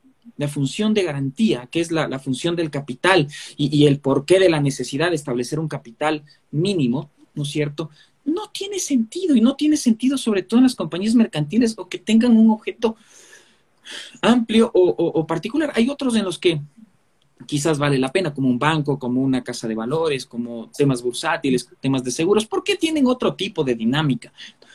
[0.42, 3.28] la función de garantía, que es la, función del capital
[3.58, 7.92] y, el porqué de la necesidad de establecer un capital mínimo, ¿no es cierto?
[8.26, 12.00] No tiene sentido y no tiene sentido sobre todo en las compañías mercantiles o que
[12.00, 12.96] tengan un objeto
[14.22, 15.72] amplio o particular.
[15.76, 16.60] Hay otros en los que
[17.46, 21.70] quizás vale la pena, como un banco, como una casa de valores, como temas bursátiles,
[21.80, 24.34] temas de seguros, porque tienen otro tipo de dinámica.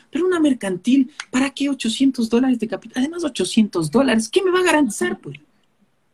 [0.09, 3.03] Pero una mercantil, ¿para qué 800 dólares de capital?
[3.03, 5.19] Además, 800 dólares, ¿qué me va a garantizar?
[5.19, 5.37] Pues?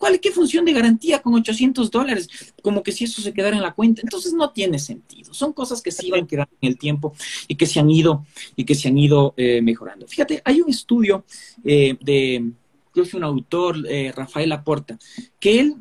[0.04, 2.28] ¿Cuál, ¿Qué función de garantía con 800 dólares?
[2.62, 4.02] Como que si eso se quedara en la cuenta.
[4.04, 5.34] Entonces no tiene sentido.
[5.34, 7.16] Son cosas que sí van quedando en el tiempo
[7.48, 8.26] y que se han ido,
[8.58, 10.06] y que se han ido eh, mejorando.
[10.06, 11.24] Fíjate, hay un estudio
[11.64, 12.52] eh, de,
[12.92, 15.00] creo que un autor, eh, Rafael Aporta,
[15.40, 15.78] que él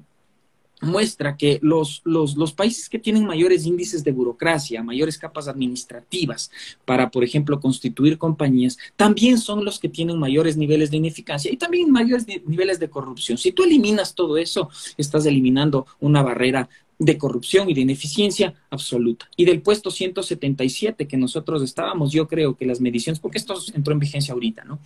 [0.82, 6.50] muestra que los, los, países que tienen mayores índices de burocracia, mayores capas administrativas
[6.84, 11.56] para, por ejemplo, constituir compañías, también son los que tienen mayores niveles de ineficacia y
[11.56, 13.38] también mayores niveles de corrupción.
[13.38, 16.68] Si tú eliminas todo eso, estás eliminando una barrera
[17.04, 19.28] de corrupción y de ineficiencia absoluta.
[19.36, 23.92] Y del puesto 177 que nosotros estábamos, yo creo que las mediciones, porque esto entró
[23.92, 24.78] en vigencia ahorita, ¿no?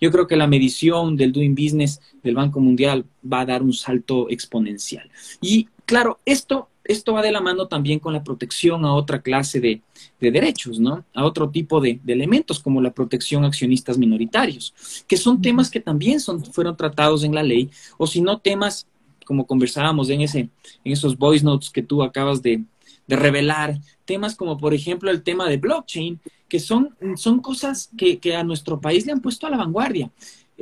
[0.00, 3.72] Yo creo que la medición del Doing Business del Banco Mundial va a dar un
[3.72, 5.08] salto exponencial.
[5.40, 9.60] Y claro, esto, esto va de la mano también con la protección a otra clase
[9.60, 9.82] de,
[10.18, 11.04] derechos, ¿no?
[11.14, 14.74] A otro tipo de, elementos como la protección a accionistas minoritarios,
[15.06, 18.88] que son temas que también son, fueron tratados en la ley, o si no temas
[19.30, 22.64] como conversábamos en, ese, en esos voice notes que tú acabas de,
[23.06, 26.18] revelar, temas como por ejemplo el tema de blockchain,
[26.48, 30.10] que son, son cosas que, a nuestro país le han puesto a la vanguardia.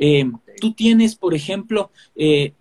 [0.01, 2.53] Eh, tú tienes, por ejemplo, eh,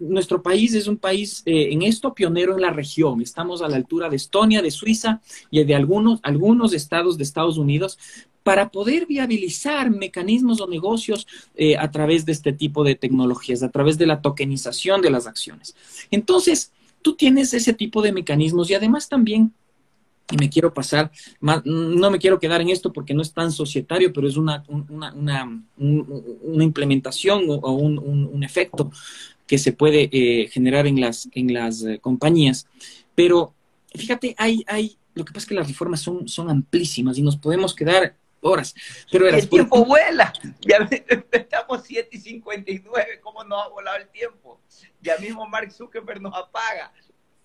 [0.00, 3.20] nuestro país es un país eh, en esto pionero en la región.
[3.20, 5.20] Estamos a la altura de Estonia, de Suiza
[5.50, 7.98] y de algunos, algunos estados de Estados Unidos,
[8.42, 13.70] para poder viabilizar mecanismos o negocios eh, a través de este tipo de tecnologías, a
[13.70, 15.76] través de la tokenización de las acciones.
[16.10, 19.52] Entonces, tú tienes ese tipo de mecanismos y además también
[20.32, 24.12] y me quiero pasar, no me quiero quedar en esto porque no es tan societario,
[24.12, 25.12] pero es una, una,
[25.76, 28.90] una, implementación o, un, efecto
[29.46, 32.66] que se puede eh, generar en las, en las eh, compañías.
[33.14, 33.52] Pero
[33.94, 37.36] fíjate, hay, hay, lo que pasa es que las reformas son, son amplísimas y nos
[37.36, 38.74] podemos quedar horas.
[39.10, 40.32] Pero el tiempo vuela.
[40.60, 40.88] Ya
[41.30, 43.20] estamos 7 y 59.
[43.22, 44.60] ¿Cómo nos ha volado el tiempo?
[45.00, 46.92] Ya mismo Mark Zuckerberg nos apaga.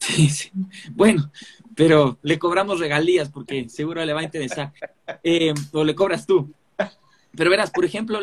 [0.07, 0.51] Sí, sí.
[0.91, 1.31] Bueno,
[1.75, 4.73] pero le cobramos regalías porque seguro le va a interesar.
[5.23, 6.53] Eh, o le cobras tú.
[7.37, 8.19] Pero verás, por ejemplo,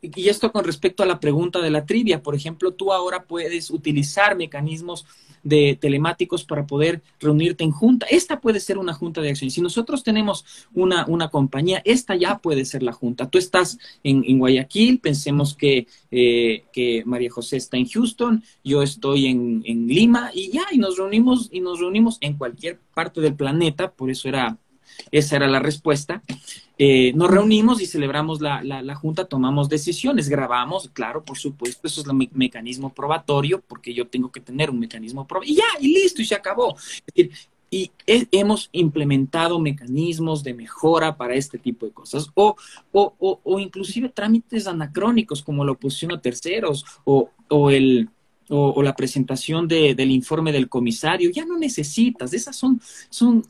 [0.00, 3.70] y esto con respecto a la pregunta de la trivia, por ejemplo, tú ahora puedes
[3.70, 5.04] utilizar mecanismos
[5.42, 8.06] de telemáticos para poder reunirte en junta.
[8.10, 9.50] Esta puede ser una junta de acción.
[9.50, 13.28] Si nosotros tenemos una, una compañía, esta ya puede ser la junta.
[13.28, 19.26] Tú estás en, Guayaquil, pensemos que, eh, que, María José está en Houston, yo estoy
[19.26, 23.34] en, en Lima y ya, y nos reunimos, y nos reunimos en cualquier parte del
[23.34, 24.56] planeta, por eso era
[25.10, 26.22] Esa era la respuesta.
[26.78, 32.00] Eh, nos reunimos y celebramos la, la, junta, tomamos decisiones, grabamos, claro, por supuesto, eso
[32.00, 35.88] es el mecanismo probatorio, porque yo tengo que tener un mecanismo probatorio, y ya, y
[35.92, 36.76] listo, y se acabó.
[37.70, 42.56] Y hemos implementado mecanismos de mejora para este tipo de cosas, o,
[42.92, 48.08] o, o, inclusive trámites anacrónicos como la oposición a terceros o, o el,
[48.48, 53.44] o, la presentación de, del informe del comisario, ya no necesitas, esas son, son,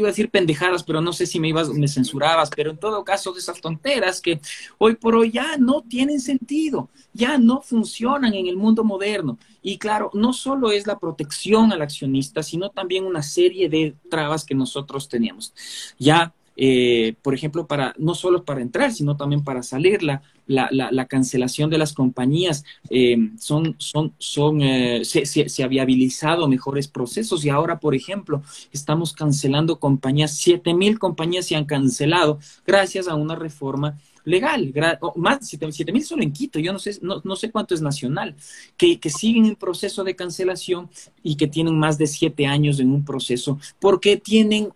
[0.00, 3.04] iba a decir pendejadas, pero no sé si me ibas, me censurabas, pero en todo
[3.04, 4.40] caso de esas tonteras que
[4.78, 9.38] hoy por hoy ya no tienen sentido, ya no funcionan en el mundo moderno.
[9.62, 14.44] Y claro, no solo es la protección al accionista, sino también una serie de trabas
[14.44, 15.52] que nosotros teníamos.
[15.98, 16.32] Ya
[16.62, 21.06] eh, por ejemplo, para, no solo para entrar, sino también para salir, la, la, la,
[21.06, 27.46] cancelación de las compañías, eh, son, son, son, eh, se, se, ha viabilizado mejores procesos
[27.46, 28.42] y ahora, por ejemplo,
[28.72, 34.70] estamos cancelando compañías, siete mil compañías se han cancelado gracias a una reforma legal,
[35.16, 38.36] más siete mil solo en Quito, yo no sé, no, no sé cuánto es nacional,
[38.76, 40.90] que, que, siguen en proceso de cancelación
[41.22, 44.74] y que tienen más de siete años en un proceso porque tienen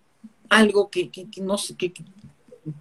[0.49, 1.93] algo que, que, que no que,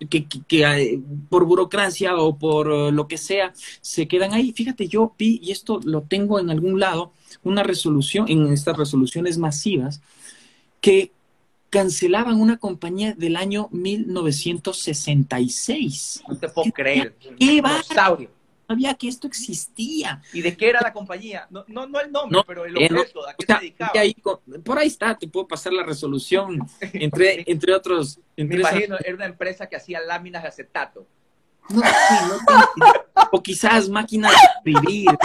[0.08, 4.52] que, que, por burocracia o por eh, lo que sea, se quedan ahí.
[4.52, 7.12] Fíjate, yo vi, y esto lo tengo en algún lado,
[7.42, 10.02] una resolución, en estas resoluciones masivas,
[10.80, 11.12] que
[11.70, 16.22] cancelaban una compañía del año 1966.
[16.28, 17.16] No te puedo creer.
[17.38, 17.62] ¡Qué
[18.66, 20.22] sabía que esto existía.
[20.32, 21.46] ¿Y de qué era la compañía?
[21.50, 23.92] No, no, no el nombre, pero el objeto, ¿a qué se dedicaba?
[24.64, 28.18] por ahí está, te puedo pasar la resolución, entre, entre otros.
[28.36, 31.06] Me imagino, era una empresa que hacía láminas de acetato.
[31.70, 31.84] No, no,
[33.32, 34.32] o quizás máquinas
[34.64, 35.08] de escribir.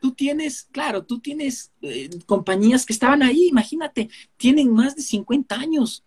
[0.00, 5.54] Tú tienes, claro, tú tienes eh, compañías que estaban ahí, imagínate, tienen más de 50
[5.54, 6.04] años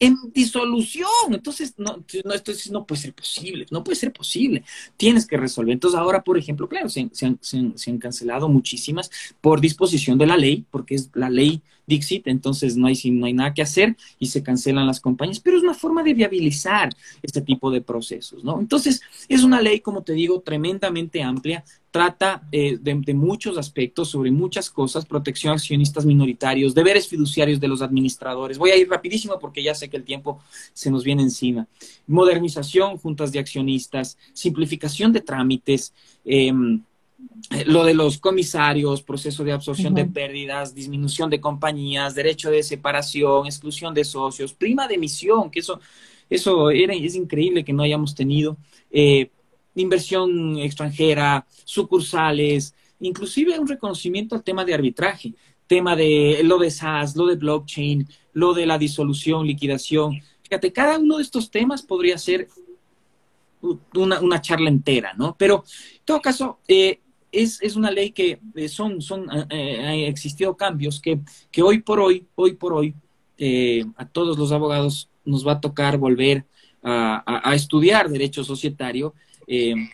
[0.00, 1.08] en disolución.
[1.30, 2.34] Entonces, no, no,
[2.70, 4.64] no puede ser posible, no puede ser posible.
[4.96, 5.72] Tienes que resolver.
[5.72, 10.36] Entonces, ahora, por ejemplo, claro, se, han, se han, cancelado muchísimas por disposición de la
[10.36, 14.26] ley, porque es la ley Dixit, entonces no hay, no hay nada que hacer y
[14.26, 16.90] se cancelan las compañías, pero es una forma de viabilizar
[17.22, 18.60] este tipo de procesos, ¿no?
[18.60, 24.30] Entonces, es una ley, como te digo, tremendamente amplia, trata eh, de, muchos aspectos, sobre
[24.30, 28.58] muchas cosas, protección a accionistas minoritarios, deberes fiduciarios de los administradores.
[28.58, 30.40] Voy a ir rapidísimo porque ya sé que el tiempo
[30.74, 31.66] se nos viene encima.
[32.06, 35.94] Modernización, juntas de accionistas, simplificación de trámites.
[36.24, 36.52] Eh,
[37.66, 43.46] lo de los comisarios, proceso de absorción de pérdidas, disminución de compañías, derecho de separación,
[43.46, 45.80] exclusión de socios, prima de emisión, que eso,
[46.28, 48.56] eso era, es increíble que no hayamos tenido,
[48.90, 49.30] eh,
[49.74, 55.34] inversión extranjera, sucursales, inclusive un reconocimiento al tema de arbitraje,
[55.66, 60.20] tema de lo de SaaS, lo de blockchain, lo de la disolución, liquidación.
[60.42, 62.48] Fíjate, cada uno de estos temas podría ser
[63.94, 65.36] una, una charla entera, ¿no?
[65.38, 65.64] Pero
[65.94, 67.00] en todo caso, eh,
[67.32, 71.20] es, es, una ley que eh, son, son, han eh, existido cambios que,
[71.50, 72.94] que, hoy por hoy, hoy por hoy,
[73.36, 76.44] eh, a todos los abogados nos va a tocar volver
[76.82, 79.14] a, a, estudiar derecho societario,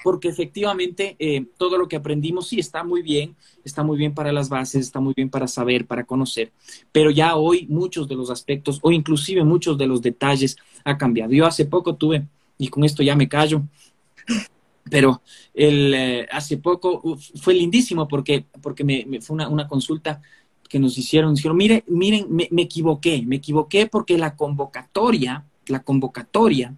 [0.02, 1.16] porque efectivamente
[1.56, 4.98] todo lo que aprendimos sí está muy bien, está muy bien para las bases, está
[4.98, 6.52] muy bien para saber, para conocer,
[6.90, 11.32] pero ya hoy muchos de los aspectos o inclusive muchos de los detalles ha cambiado.
[11.32, 12.26] Yo hace poco tuve,
[12.58, 13.62] y con esto ya me callo,
[14.90, 15.22] pero
[15.54, 20.20] el, eh, hace poco fue lindísimo porque, porque me, fue una, una, consulta
[20.68, 21.34] que nos hicieron.
[21.34, 26.74] Dijeron, mire, miren, me, me, equivoqué, me equivoqué porque la convocatoria, la convocatoria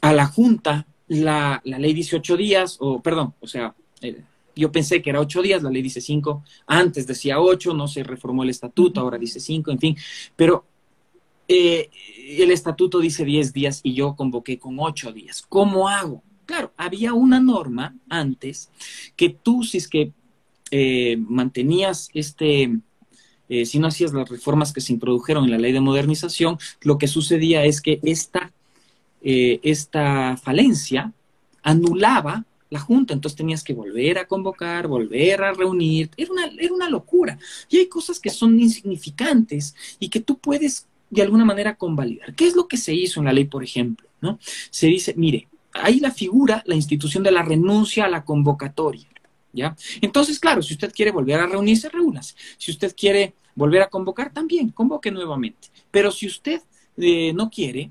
[0.00, 4.22] a la Junta, la, la ley dice ocho días, o perdón, o sea, eh,
[4.54, 8.02] yo pensé que era ocho días, la ley dice cinco, antes decía ocho, no se
[8.02, 9.96] reformó el estatuto, ahora dice cinco, en fin,
[10.36, 10.66] pero
[11.48, 11.90] eh,
[12.38, 15.44] el estatuto dice diez días y yo convoqué con ocho días.
[15.48, 16.22] ¿Cómo hago?
[16.52, 18.68] Claro, había una norma antes
[19.16, 20.12] que tú, si es que
[20.70, 22.76] eh, mantenías este,
[23.48, 26.98] eh, si no hacías las reformas que se introdujeron en la ley de modernización, lo
[26.98, 28.52] que sucedía es que esta,
[29.22, 31.14] eh, esta falencia
[31.62, 36.74] anulaba la Junta, entonces tenías que volver a convocar, volver a reunir, era una, era
[36.74, 37.38] una locura.
[37.70, 42.34] Y hay cosas que son insignificantes y que tú puedes de alguna manera convalidar.
[42.34, 44.06] ¿Qué es lo que se hizo en la ley, por ejemplo?
[44.20, 44.38] ¿no?
[44.70, 49.06] Se dice, mire, ahí la figura la institución de la renuncia a la convocatoria.
[49.54, 49.76] ¿Ya?
[50.00, 52.34] Entonces, claro, si usted quiere volver a reunirse, reúnase.
[52.56, 55.68] Si usted quiere volver a convocar, también convoque nuevamente.
[55.90, 56.62] Pero si usted
[56.96, 57.90] eh, no quiere,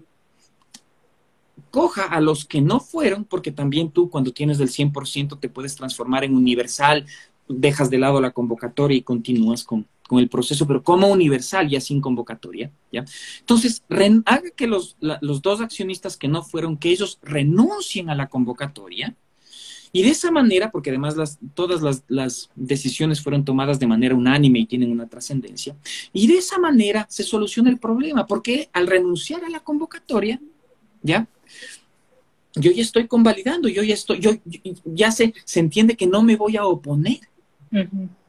[1.69, 5.75] coja a los que no fueron, porque también tú cuando tienes del 100% te puedes
[5.75, 7.05] transformar en universal,
[7.47, 11.80] dejas de lado la convocatoria y continúas con, con el proceso, pero como universal, ya
[11.80, 13.05] sin convocatoria, ¿ya?
[13.39, 13.82] Entonces,
[14.26, 19.16] haga que los, los dos accionistas que no fueron, que ellos renuncien a la convocatoria,
[19.93, 24.14] y de esa manera, porque además las, todas las, las, decisiones fueron tomadas de manera
[24.14, 25.78] unánime y tienen una trascendencia,
[26.12, 30.41] y de esa manera se soluciona el problema, porque al renunciar a la convocatoria,
[31.01, 31.26] ¿ya?
[32.55, 34.32] Yo ya estoy convalidando, yo ya estoy, yo,
[34.84, 37.22] ya se, se entiende que no me voy a oponer,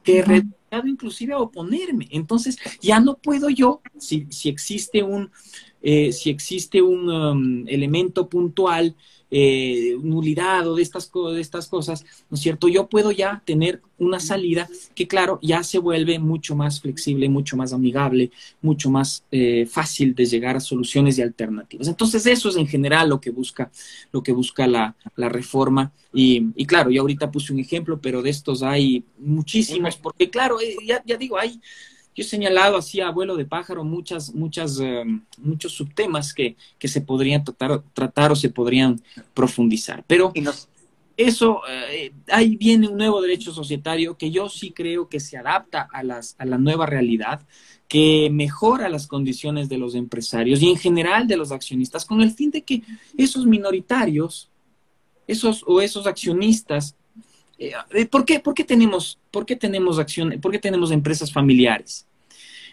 [0.01, 2.07] que renunciado inclusive a oponerme.
[2.11, 5.31] Entonces, ya no puedo yo, si, si existe un,
[5.81, 8.95] eh, si existe un um, elemento puntual
[9.35, 12.67] eh, nulidad o de estas, de estas cosas, ¿no es cierto?
[12.67, 17.57] Yo puedo ya tener una salida que, claro, ya se vuelve mucho más flexible, mucho
[17.57, 18.29] más amigable,
[18.61, 21.87] mucho más eh, fácil de llegar a soluciones y alternativas.
[21.87, 23.71] Entonces, eso es en general lo que busca,
[24.11, 25.91] lo que busca la, reforma.
[26.13, 30.61] Y, y, claro, yo ahorita puse un ejemplo, pero de estos hay muchísimos, porque claro,
[30.61, 31.59] eh, ya, ya digo, hay
[32.15, 36.87] yo he señalado así a vuelo de pájaro muchas, muchas, em, muchos subtemas que, que,
[36.87, 39.01] se podrían tratar, tratar o se podrían
[39.33, 40.03] profundizar.
[40.05, 40.31] Pero
[41.17, 45.87] eso, eh, ahí viene un nuevo derecho societario que yo sí creo que se adapta
[45.91, 47.41] a, las, a la nueva realidad,
[47.87, 52.31] que mejora las condiciones de los empresarios y en general de los accionistas, con el
[52.31, 52.81] fin de que
[53.17, 54.49] esos minoritarios,
[55.27, 56.95] esos o esos accionistas
[57.57, 61.31] eh, eh, ¿Por qué, por qué tenemos, por qué tenemos acciones, por qué tenemos empresas
[61.31, 62.05] familiares?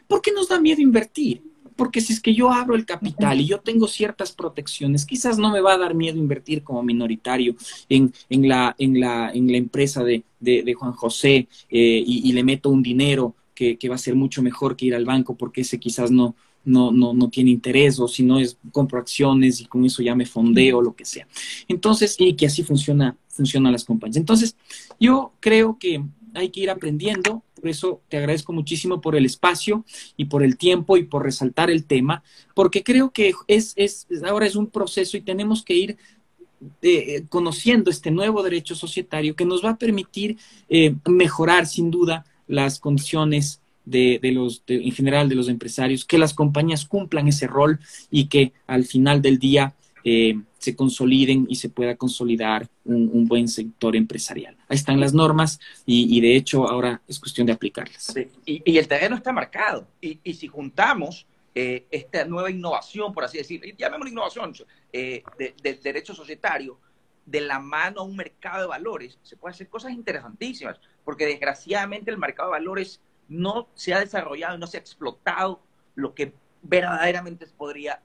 [0.07, 1.43] Porque nos da miedo invertir.
[1.76, 5.51] Porque si es que yo abro el capital y yo tengo ciertas protecciones, quizás no
[5.51, 7.57] me va a dar miedo invertir como minoritario
[7.89, 12.45] en, en, la, en, la, en la empresa de, de, Juan José eh, y, le
[12.45, 15.62] meto un dinero que, que va a ser mucho mejor que ir al banco porque
[15.62, 16.35] ese quizás no,
[16.65, 20.15] no, no, no tiene interés o si no es compro acciones y con eso ya
[20.15, 21.27] me fondeo, lo que sea.
[21.69, 24.17] Entonces, y que así funciona, funcionan las compañías.
[24.17, 24.57] Entonces,
[24.99, 26.03] yo creo que
[26.35, 29.85] hay que ir aprendiendo, por eso te agradezco muchísimo por el espacio
[30.17, 32.23] y por el tiempo y por resaltar el tema,
[32.55, 35.97] porque creo que es, es ahora es un proceso y tenemos que ir
[36.83, 40.37] eh, conociendo este nuevo derecho societario que nos va a permitir
[40.69, 46.34] eh, mejorar sin duda las condiciones de, los, en general de los empresarios, que las
[46.34, 47.80] compañías cumplan ese rol
[48.11, 49.74] y que al final del día
[50.05, 54.57] eh, se consoliden y se pueda consolidar un, buen sector empresarial.
[54.68, 58.14] Ahí están las normas y, de hecho ahora es cuestión de aplicarlas.
[58.45, 59.86] Y, el terreno está marcado.
[60.01, 64.53] Y, si juntamos eh, esta nueva innovación, por así decirlo, llamémosla innovación,
[64.93, 65.22] eh,
[65.62, 66.78] del derecho societario,
[67.24, 72.11] de la mano a un mercado de valores, se pueden hacer cosas interesantísimas, porque desgraciadamente
[72.11, 73.01] el mercado de valores
[73.31, 75.62] no se ha desarrollado, no se ha explotado
[75.95, 78.03] lo que verdaderamente se podría,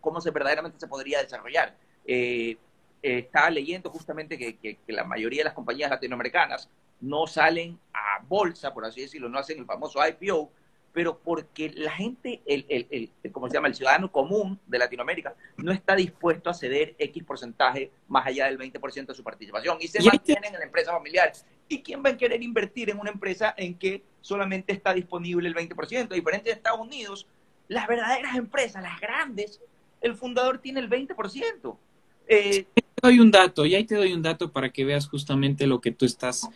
[0.00, 1.74] cómo se verdaderamente se podría desarrollar.
[2.04, 2.56] Eh,
[3.02, 6.68] eh, estaba leyendo justamente que, la mayoría de las compañías latinoamericanas
[7.00, 10.50] no salen a bolsa, por así decirlo, no hacen el famoso IPO,
[10.92, 13.68] pero porque la gente, el, el, el, ¿cómo se llama?
[13.68, 18.58] El ciudadano común de Latinoamérica no está dispuesto a ceder X porcentaje más allá del
[18.58, 21.32] 20% de su participación y se mantienen en la empresa familiar.
[21.68, 25.54] ¿Y quién va a querer invertir en una empresa en que solamente está disponible el
[25.54, 26.08] 20%?
[26.08, 27.26] Diferente de Estados Unidos,
[27.68, 29.60] las verdaderas empresas, las grandes,
[30.00, 31.76] el fundador tiene el 20%.
[32.28, 35.66] Eh, te doy un dato, y ahí te doy un dato para que veas justamente
[35.66, 36.48] lo que tú estás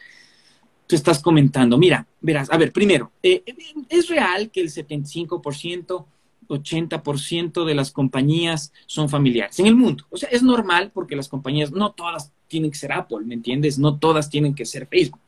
[0.91, 1.79] tú estás comentando.
[1.79, 3.45] Mira, verás, a ver, primero, eh,
[3.89, 6.05] es real que el 75%,
[6.49, 10.05] 80% de las compañías son familiares en el mundo.
[10.11, 13.79] O sea, es normal porque las compañías, no todas tienen que ser Apple, ¿me entiendes?
[13.79, 15.21] No todas tienen que ser Facebook.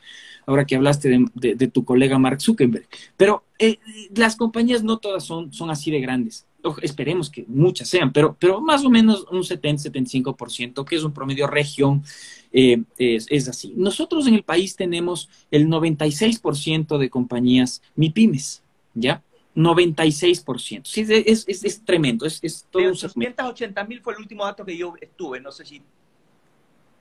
[0.45, 2.87] Ahora que hablaste de, tu colega Mark Zuckerberg.
[3.17, 3.79] Pero eh,
[4.15, 6.47] las compañías no todas son, así de grandes
[6.81, 12.05] esperemos que muchas sean, pero, más o menos un 70-75%, que es un promedio región,
[12.53, 13.73] eh, es, así.
[13.77, 18.63] Nosotros en el país tenemos el 96% de compañías MIPIMES,
[18.95, 19.23] ¿ya?
[19.55, 20.83] 96%.
[20.85, 22.25] Sí, es, es, es tremendo.
[22.27, 25.65] Es, es todo de 880 mil fue el último dato que yo estuve, no sé
[25.65, 25.83] si...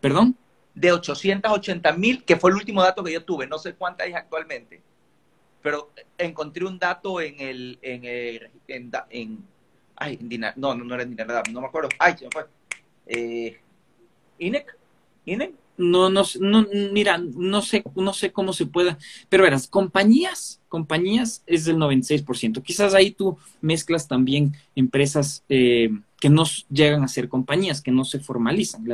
[0.02, 0.36] ¿Perdón?
[0.76, 4.14] De 880 mil, que fue el último dato que yo tuve, no sé cuántas hay
[4.14, 4.82] actualmente
[5.62, 9.44] pero encontré un dato en el, en, el, en, en
[9.96, 12.46] ay, Dinar, no, no, no era en Dinar, no me acuerdo, ay, se me fue,
[13.08, 13.60] eh,
[14.40, 14.78] INEC,
[15.26, 15.54] INEC.
[15.78, 19.00] No, no, no, mira, no sé, no sé cómo se pueda,
[19.30, 22.62] pero verás, compañías, compañías es del 96%.
[22.62, 25.90] Quizás ahí tú mezclas también empresas eh,
[26.22, 28.86] que no llegan a ser compañías, que no se formalizan.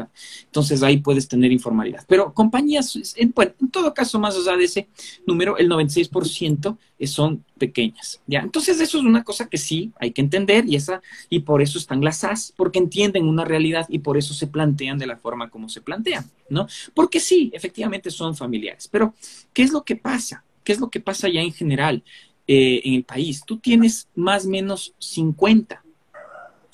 [0.45, 2.05] Entonces ahí puedes tener informalidad.
[2.07, 3.33] Pero compañías, en,
[3.69, 4.87] todo caso, más allá de ese
[5.27, 8.21] número, el 96% son pequeñas.
[8.27, 8.39] ¿ya?
[8.39, 11.77] Entonces eso es una cosa que sí hay que entender y, esa, y por eso
[11.77, 15.49] están las SAS, porque entienden una realidad y por eso se plantean de la forma
[15.49, 16.67] como se plantean, ¿no?
[16.93, 18.87] Porque sí, efectivamente son familiares.
[18.89, 19.13] Pero,
[19.51, 20.45] ¿qué es lo que pasa?
[20.63, 22.03] ¿Qué es lo que pasa ya en general?
[22.47, 25.83] eh, en el país, tú tienes más o menos 50,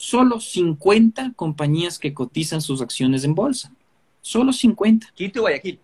[0.04, 3.72] solo 50 compañías que cotizan sus acciones en bolsa.
[4.22, 5.08] Solo 50.
[5.16, 5.80] Quito y Guayaquil.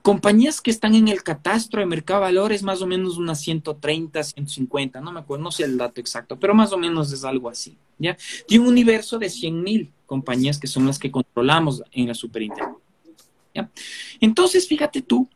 [0.00, 4.22] Compañías que están en el catastro de mercado de valores, más o menos unas 130,
[4.22, 7.50] 150, no me acuerdo, no sé el dato exacto, pero más o menos es algo
[7.50, 8.16] así, ¿ya?
[8.48, 12.80] De un universo de 100 mil compañías que son las que controlamos en la superintendencia.
[13.54, 13.70] ¿ya?
[14.20, 15.28] Entonces, fíjate tú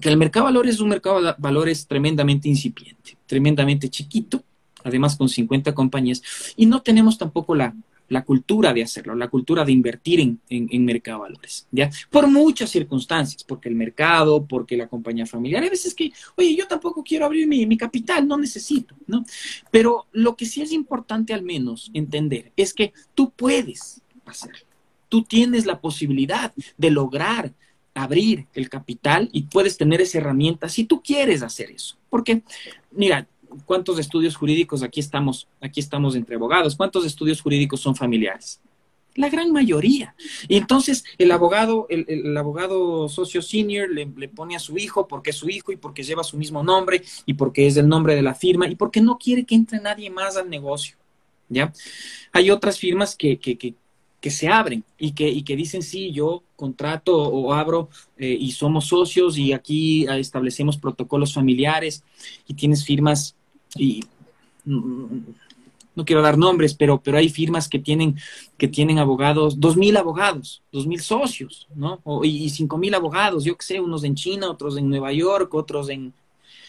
[0.00, 4.42] que el mercado de valores es un mercado de valores tremendamente incipiente, tremendamente chiquito,
[4.86, 6.22] además con 50 compañías,
[6.56, 7.74] y no tenemos tampoco la,
[8.08, 11.90] la cultura de hacerlo, la cultura de invertir en, en, mercado de valores, ¿ya?
[12.10, 16.66] Por muchas circunstancias, porque el mercado, porque la compañía familiar, hay veces que, oye, yo
[16.68, 19.24] tampoco quiero abrir mi, mi capital, no necesito, ¿no?
[19.70, 24.66] Pero lo que sí es importante al menos entender es que tú puedes hacerlo,
[25.08, 27.52] tú tienes la posibilidad de lograr
[27.96, 31.96] abrir el capital y puedes tener esa herramienta si tú quieres hacer eso.
[32.10, 32.42] Porque,
[32.92, 33.26] mira,
[33.64, 36.76] ¿cuántos estudios jurídicos aquí estamos, aquí estamos entre abogados?
[36.76, 38.60] ¿Cuántos estudios jurídicos son familiares?
[39.14, 40.14] La gran mayoría.
[40.46, 45.30] Y entonces el abogado, el, abogado socio senior le, le, pone a su hijo porque
[45.30, 48.22] es su hijo y porque lleva su mismo nombre y porque es el nombre de
[48.22, 50.96] la firma y porque no quiere que entre nadie más al negocio.
[51.48, 51.72] ¿Ya?
[52.32, 53.74] Hay otras firmas que, que, que,
[54.20, 57.88] que se abren y que, y que dicen, sí, yo contrato o abro
[58.18, 62.02] eh, y somos socios y aquí establecemos protocolos familiares
[62.48, 63.36] y tienes firmas
[63.78, 64.04] y
[65.96, 68.16] no quiero dar nombres, pero, pero hay firmas que tienen,
[68.58, 72.00] que tienen abogados, dos mil abogados, dos mil socios, ¿no?
[72.04, 75.52] O, y cinco mil abogados, yo qué sé, unos en China, otros en Nueva York,
[75.54, 76.12] otros en...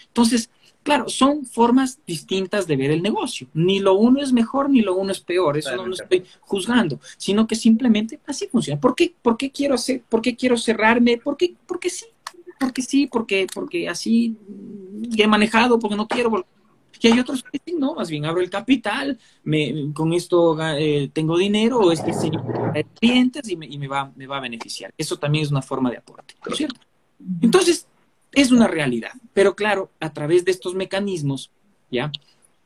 [0.08, 0.50] Entonces,
[0.82, 3.48] claro, son formas distintas de ver el negocio.
[3.54, 7.00] Ni lo uno es mejor ni lo uno es peor, eso no lo estoy juzgando,
[7.18, 8.80] sino que simplemente así funciona.
[8.80, 11.18] ¿Por qué, por qué quiero hacer, por qué quiero cerrarme?
[11.18, 11.54] ¿Por qué?
[11.68, 12.06] Porque sí,
[12.58, 14.38] porque sí, porque, porque así
[15.18, 16.58] he manejado, porque no quiero volver
[17.00, 21.38] y hay otros que no, más bien abro el capital, me, con esto eh, tengo
[21.38, 22.44] dinero o este señor
[23.00, 24.94] clientes y, me, y me, va, me va a beneficiar.
[24.98, 26.80] Eso también es una forma de aporte, ¿no es cierto?
[27.42, 27.88] Entonces,
[28.32, 31.52] es una realidad, pero claro, a través de estos mecanismos,
[31.92, 32.12] ¿ya?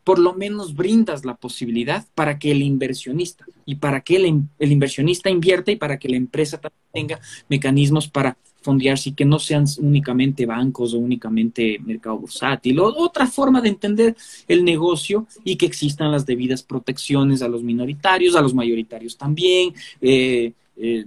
[0.03, 4.71] Por lo menos brindas la posibilidad para que el inversionista y para que el, el
[4.71, 9.39] inversionista invierta y para que la empresa también tenga mecanismos para fondearse y que no
[9.39, 14.15] sean únicamente bancos o únicamente mercado bursátil o otra forma de entender
[14.47, 19.73] el negocio y que existan las debidas protecciones a los minoritarios, a los mayoritarios también,
[19.99, 21.05] eh, eh,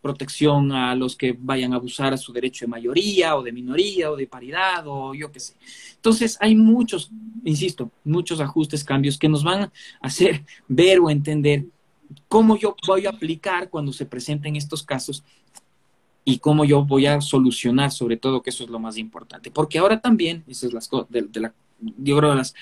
[0.00, 4.10] protección a los que vayan a abusar a su derecho de mayoría o de minoría
[4.10, 5.54] o de paridad o yo qué sé.
[5.96, 7.10] Entonces hay muchos,
[7.44, 11.66] insisto, muchos ajustes, cambios que nos van a hacer ver o entender
[12.28, 15.22] cómo yo voy a aplicar cuando se presenten estos casos
[16.24, 19.50] y cómo yo voy a solucionar, sobre todo, que eso es lo más importante.
[19.50, 22.54] Porque ahora también, eso es las de, de la, yo creo de las,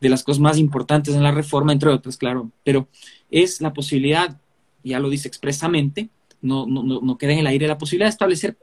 [0.00, 2.88] de las cosas más importantes en la reforma, entre otras, claro, pero
[3.30, 4.38] es la posibilidad,
[4.84, 6.08] ya lo dice expresamente,
[6.42, 8.56] no, no, no queda en el aire la posibilidad de establecer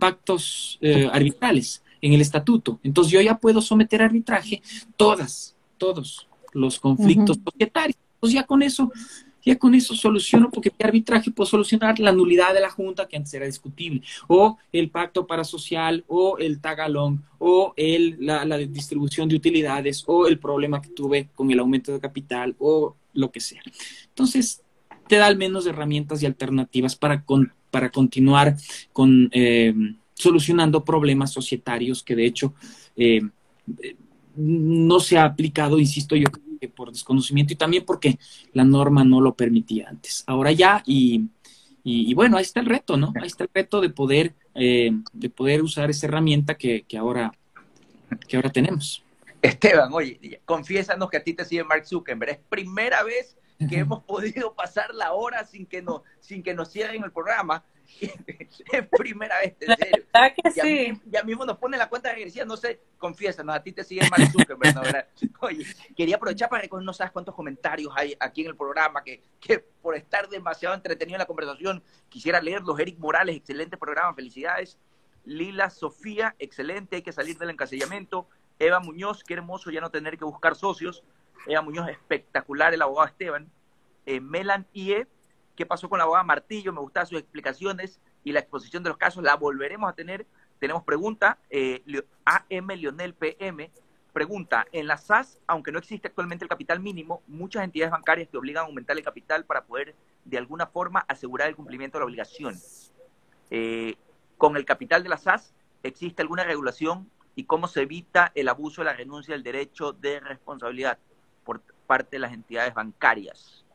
[0.00, 2.78] pactos eh, arbitrales en el estatuto.
[2.82, 4.62] Entonces yo ya puedo someter a arbitraje
[4.96, 7.50] todas, todos los conflictos uh -huh.
[7.50, 7.98] societarios.
[8.20, 8.90] Pues ya con eso
[9.46, 13.16] ya con eso soluciono, porque mi arbitraje puedo solucionar la nulidad de la Junta, que
[13.16, 19.36] antes era discutible, o el pacto parasocial, o el tagalón, o el, la, distribución de
[19.36, 23.62] utilidades, o el problema que tuve con el aumento de capital, o lo que sea.
[24.08, 24.62] Entonces,
[25.06, 28.56] te da al menos herramientas y alternativas para, con, para continuar
[28.92, 29.72] con, eh,
[30.14, 32.52] solucionando problemas societarios que de hecho
[32.96, 33.20] eh,
[34.34, 36.28] no se ha aplicado, insisto yo,
[36.68, 38.18] por desconocimiento y también porque
[38.52, 40.24] la norma no lo permitía antes.
[40.26, 41.26] Ahora ya, y,
[41.84, 43.12] y, y bueno, ahí está el reto, ¿no?
[43.20, 47.32] Ahí está el reto de poder, eh, de poder usar esa herramienta que, que, ahora,
[48.28, 49.02] que ahora tenemos.
[49.42, 52.30] Esteban, oye, confiésanos que a ti te sigue Mark Zuckerberg.
[52.30, 53.36] Es primera vez
[53.68, 57.64] que hemos podido pasar la hora sin que nos, sin que nos cierren el programa.
[58.00, 60.04] Es primera vez, en serio.
[60.12, 61.00] ¿Verdad que ya, sí?
[61.06, 64.30] ya, mismo nos pone la cuenta regresiva, no sé, confiésanos, a ti te sigue Mark
[64.30, 64.82] Zuckerberg, ¿no?
[64.82, 65.06] ¿verdad?
[65.40, 65.64] Oye,
[65.96, 69.58] quería aprovechar para reconocer, no sabes cuántos comentarios hay aquí en el programa, que, que
[69.58, 72.78] por estar demasiado entretenido en la conversación, quisiera leerlos.
[72.78, 74.78] Eric Morales, excelente programa, felicidades.
[75.24, 78.28] Lila Sofía, excelente, hay que salir del encasillamiento.
[78.58, 81.02] Eva Muñoz, qué hermoso ya no tener que buscar socios.
[81.46, 83.50] Eva Muñoz, espectacular el abogado Esteban.
[84.06, 85.06] Eh, Melan IE,
[85.56, 88.98] qué pasó con la abogada Martillo, me gustaban sus explicaciones y la exposición de los
[88.98, 90.26] casos, la volveremos a tener.
[90.58, 91.82] Tenemos pregunta, eh,
[92.24, 93.70] AM Lionel PM,
[94.12, 98.38] pregunta, en la SAS, aunque no existe actualmente el capital mínimo, muchas entidades bancarias te
[98.38, 102.06] obligan a aumentar el capital para poder de alguna forma asegurar el cumplimiento de la
[102.06, 102.54] obligación.
[103.50, 103.96] Eh,
[104.38, 108.80] con el capital de la SAS, ¿existe alguna regulación y cómo se evita el abuso
[108.80, 110.98] de la renuncia del derecho de responsabilidad
[111.44, 113.65] por parte de las entidades bancarias.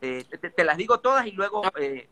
[0.00, 0.24] Eh,
[0.56, 1.64] te, las digo todas y luego...
[1.64, 2.08] Ah, eh,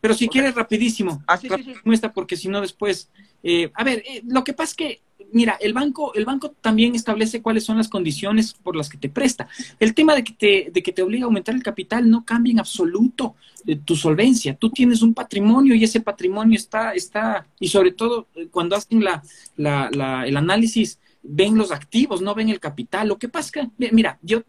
[0.00, 1.22] pero si quieres, rapidísimo.
[1.26, 2.08] Ah, sí, sí, sí.
[2.14, 3.10] Porque si no, después...
[3.42, 5.00] Eh, a ver, lo que pasa es que
[5.34, 9.08] mira, el banco, el banco también establece cuáles son las condiciones por las que te
[9.08, 9.48] presta.
[9.80, 12.52] El tema de que te, de que te obliga a aumentar el capital no cambia
[12.52, 13.34] en absoluto
[13.66, 14.54] eh, tu solvencia.
[14.54, 19.02] Tú tienes un patrimonio y ese patrimonio está, está, y sobre todo eh, cuando hacen
[19.02, 19.22] la,
[19.56, 23.08] la, la, el análisis, ven los activos, no ven el capital.
[23.08, 24.42] Lo que pasa es que, mira, yo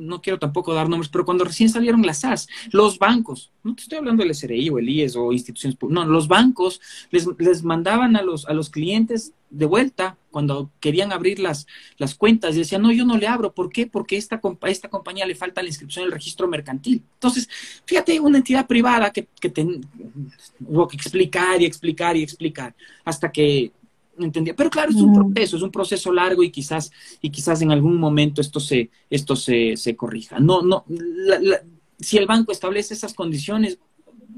[0.00, 3.82] no quiero tampoco dar nombres, pero cuando recién salieron las SAS, los bancos, no te
[3.82, 8.16] estoy hablando del SRI o el IES o instituciones, no, los bancos les, les mandaban
[8.16, 11.66] a los, a los clientes de vuelta cuando querían abrir las,
[11.98, 13.52] las cuentas y decían, no, yo no le abro.
[13.52, 13.86] ¿Por qué?
[13.86, 17.02] Porque esta, esta compañía le falta la inscripción en el registro mercantil.
[17.14, 17.48] Entonces,
[17.84, 19.80] fíjate, una entidad privada que, que
[20.60, 22.74] hubo que explicar y explicar y explicar
[23.04, 23.72] hasta que
[24.18, 24.54] entendía.
[24.54, 27.96] Pero claro, es un proceso, es un proceso largo y quizás, y quizás en algún
[27.96, 30.38] momento esto se, esto se, se corrija.
[30.38, 30.84] No, no,
[31.98, 33.78] si el banco establece esas condiciones,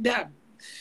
[0.00, 0.30] ya,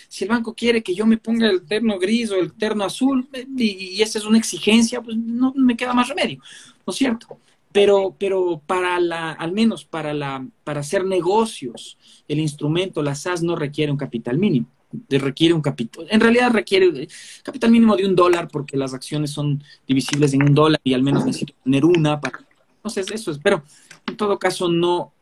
[0.07, 3.27] si el banco quiere que yo me ponga el terno gris o el terno azul,
[3.57, 6.39] y, esa es una exigencia, pues no me queda más remedio,
[6.85, 7.39] ¿no es cierto?
[7.71, 11.97] Pero, pero para la, al menos para la, para hacer negocios,
[12.27, 14.67] el instrumento, la SAS no requiere un capital mínimo
[15.09, 17.07] requiere un capital, en realidad requiere
[17.43, 21.03] capital mínimo de un dólar porque las acciones son divisibles en un dólar y al
[21.03, 22.39] menos necesito tener una para,
[22.75, 23.63] entonces eso es, pero
[24.07, 25.13] en todo caso no,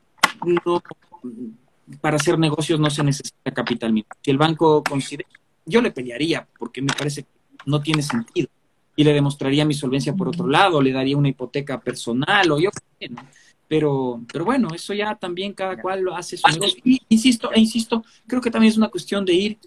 [0.66, 0.82] no,
[2.02, 4.10] para hacer negocios no se necesita capital mínimo.
[4.22, 5.28] Si el banco considera,
[5.66, 7.30] yo le pelearía porque me parece que
[7.66, 8.48] no tiene sentido
[8.96, 12.70] y le demostraría mi solvencia por otro lado, le daría una hipoteca personal o yo
[13.10, 13.22] ¿no?
[13.70, 16.82] Pero, pero bueno, eso ya también cada cual lo hace su negocio.
[16.84, 19.60] Y insisto, e insisto, creo que también es una cuestión de ir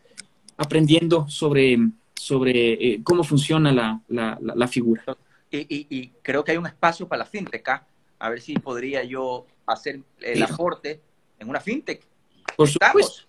[0.57, 1.79] aprendiendo sobre,
[2.17, 5.05] sobre eh, cómo funciona la, la, la, figura.
[5.53, 7.69] Y, y, creo que hay un espacio para la fintech.
[7.69, 7.87] ¿ah?
[8.19, 11.01] A ver si podría yo hacer el aporte
[11.39, 12.03] en una fintech.
[12.57, 13.23] Por supuesto.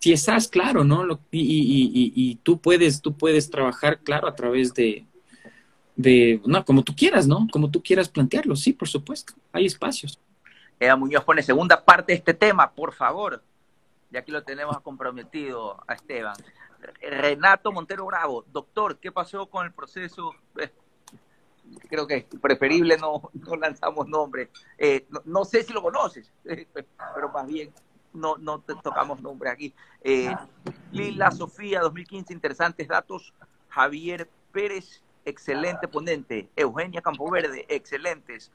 [0.00, 1.04] Si estás claro, ¿no?
[1.30, 5.06] y, y, y, tú puedes, tú puedes trabajar, claro, a través de,
[5.96, 7.48] de, no, como tú quieras, ¿no?
[7.50, 10.20] Como tú quieras plantearlo, sí, por supuesto, hay espacios.
[10.78, 13.42] Eva Muñoz pone segunda parte de este tema, por favor.
[14.10, 16.36] Ya aquí lo tenemos comprometido a Esteban.
[17.00, 20.32] Renato Montero Bravo, doctor, ¿qué pasó con el proceso?
[20.60, 20.70] Eh,
[21.88, 24.50] creo que preferible no, no lanzamos nombre.
[24.78, 27.72] Eh, no, sé si lo conoces, pero más bien
[28.12, 29.74] no, no te tocamos nombre aquí.
[30.02, 30.34] Eh,
[30.92, 33.32] Lila Sofía, 2015, interesantes datos.
[33.68, 36.48] Javier Pérez, excelente ponente.
[36.56, 38.52] Eugenia Campoverde, excelentes.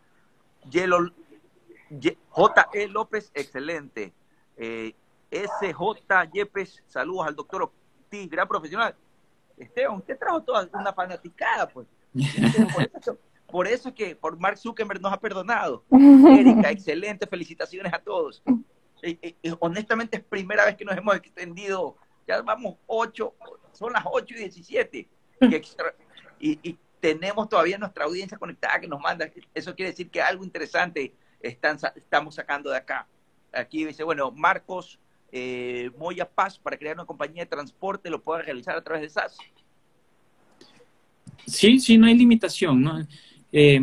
[2.29, 2.87] J.E.
[2.87, 4.13] López, excelente.
[4.57, 4.93] Eh,
[5.29, 6.25] S.J.
[6.33, 8.95] Yepes, saludos al doctor Ortiz, gran profesional.
[9.57, 11.87] Esteban, usted trajo toda una fanaticada, pues.
[13.47, 15.83] Por eso, es que por Mark Zuckerberg nos ha perdonado.
[15.91, 18.41] Erika, excelente, felicitaciones a todos.
[19.59, 21.97] honestamente es primera vez que nos hemos extendido,
[22.27, 23.33] ya vamos ocho,
[23.73, 25.07] son las ocho y diecisiete
[26.39, 29.29] y, tenemos todavía nuestra audiencia conectada que nos manda.
[29.53, 33.07] Eso quiere decir que algo interesante están, estamos sacando de acá.
[33.51, 34.99] Aquí dice, bueno, Marcos
[35.31, 39.09] eh, Moya Paz, para crear una compañía de transporte, lo puede realizar a través de
[39.09, 39.37] SAS.
[41.47, 42.81] Sí, sí, no hay limitación.
[42.81, 42.99] ¿no?
[43.51, 43.81] Eh,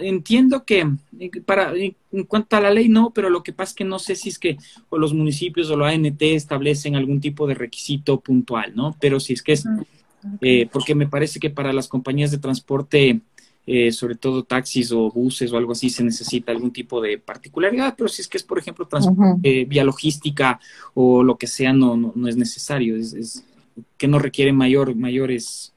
[0.00, 3.76] entiendo que eh, para en cuanto a la ley no, pero lo que pasa es
[3.76, 4.56] que no sé si es que
[4.88, 8.96] o los municipios o la ANT establecen algún tipo de requisito puntual, ¿no?
[9.00, 9.66] Pero si es que es
[10.40, 13.20] eh, porque me parece que para las compañías de transporte,
[13.66, 17.94] eh, sobre todo taxis o buses o algo así, se necesita algún tipo de particularidad,
[17.96, 20.60] pero si es que es, por ejemplo, transporte, vía logística
[20.94, 23.44] o lo que sea, no, no, es necesario, es,
[23.96, 25.72] que no requiere mayor, mayores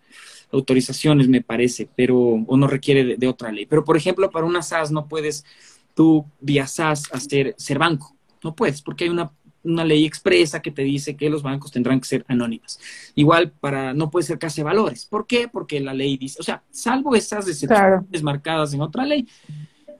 [0.51, 3.65] autorizaciones, me parece, pero, o no requiere de, otra ley.
[3.65, 5.45] Pero, por ejemplo, para una SAS no puedes
[5.93, 9.31] tú vía SAS hacer ser banco, no puedes, porque hay una
[9.65, 12.79] una ley expresa que te dice que los bancos tendrán que ser anónimas.
[13.15, 15.05] Igual para no puede ser casi valores.
[15.05, 15.47] ¿Por qué?
[15.47, 19.27] Porque la ley dice, o sea, salvo esas excepciones marcadas en otra ley,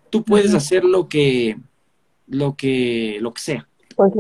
[0.10, 1.58] tú puedes hacer lo que
[2.28, 3.68] lo que lo que sea.
[3.96, 4.14] Pues,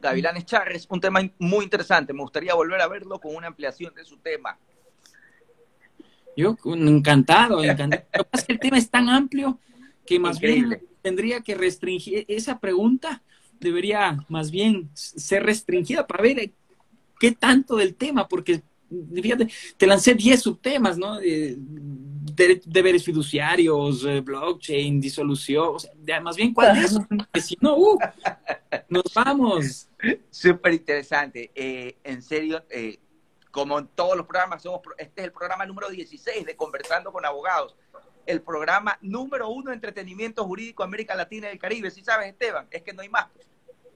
[0.00, 2.12] Gavilanes Charres, un tema muy interesante.
[2.12, 4.58] Me gustaría volver a verlo con una ampliación de su tema.
[6.36, 8.02] Yo encantado, encantado.
[8.12, 9.58] Lo que pasa es que el tema es tan amplio
[10.04, 13.22] que más bien tendría que restringir esa pregunta
[13.60, 16.50] debería más bien ser restringida para ver
[17.18, 18.62] qué tanto del tema, porque
[19.22, 21.18] fíjate, te lancé 10 subtemas, ¿no?
[21.18, 21.56] De,
[22.66, 27.98] deberes fiduciarios, eh, blockchain, disolución, o sea, más bien cuál es, porque si no, uh,
[28.88, 29.88] nos vamos.
[30.30, 31.50] Súper interesante.
[31.54, 32.98] Eh, en serio, eh,
[33.50, 37.24] como en todos los programas, somos, este es el programa número 16 de Conversando con
[37.24, 37.76] Abogados,
[38.26, 41.90] el programa número uno de entretenimiento jurídico América Latina y el Caribe.
[41.90, 42.66] ¿Sí sabes, Esteban?
[42.70, 43.26] Es que no hay más.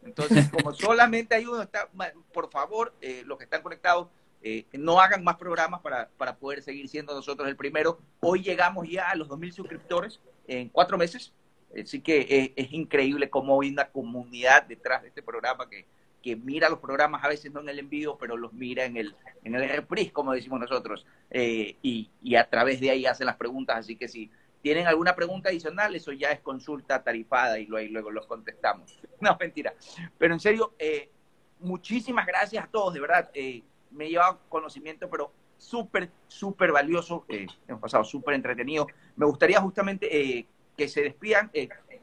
[0.04, 1.88] Entonces, como solamente hay uno, está,
[2.32, 4.08] por favor, eh, los que están conectados,
[4.42, 7.98] eh, no hagan más programas para, para poder seguir siendo nosotros el primero.
[8.20, 11.32] Hoy llegamos ya a los 2.000 suscriptores en cuatro meses.
[11.78, 15.86] Así que es, increíble cómo hay una comunidad detrás de este programa que,
[16.22, 19.14] que mira los programas, a veces no en el envío, pero los mira en el,
[19.44, 23.36] en el reprise, como decimos nosotros, eh, y, y, a través de ahí hacen las
[23.36, 23.78] preguntas.
[23.78, 24.30] Así que si
[24.60, 28.98] tienen alguna pregunta adicional, eso ya es consulta tarifada y luego, luego los contestamos.
[29.20, 29.74] No, mentira.
[30.16, 31.10] Pero en serio, eh,
[31.58, 33.30] muchísimas gracias a todos, de verdad.
[33.34, 37.24] Eh, me he llevado conocimiento, pero súper, súper valioso.
[37.28, 38.86] hemos pasado súper entretenido.
[39.16, 40.46] Me gustaría justamente
[40.78, 41.50] que se despidan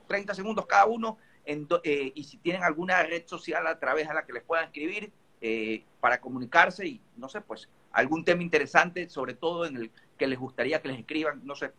[0.07, 4.13] 30 eh, segundos cada uno eh, y si tienen alguna red social a través de
[4.13, 5.11] la que les puedan escribir
[5.41, 10.27] eh, para comunicarse y no sé, pues algún tema interesante, sobre todo en el que
[10.27, 11.71] les gustaría que les escriban, no sé.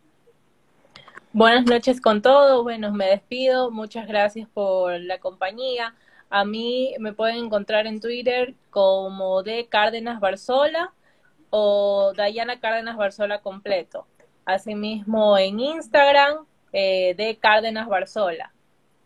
[1.32, 5.94] Buenas noches con todos, bueno, me despido, muchas gracias por la compañía.
[6.30, 10.93] A mí me pueden encontrar en Twitter como de Cárdenas Barzola
[11.51, 14.06] o Dayana Cárdenas Barzola completo.
[14.44, 18.52] Asimismo en Instagram eh, de Cárdenas Barzola.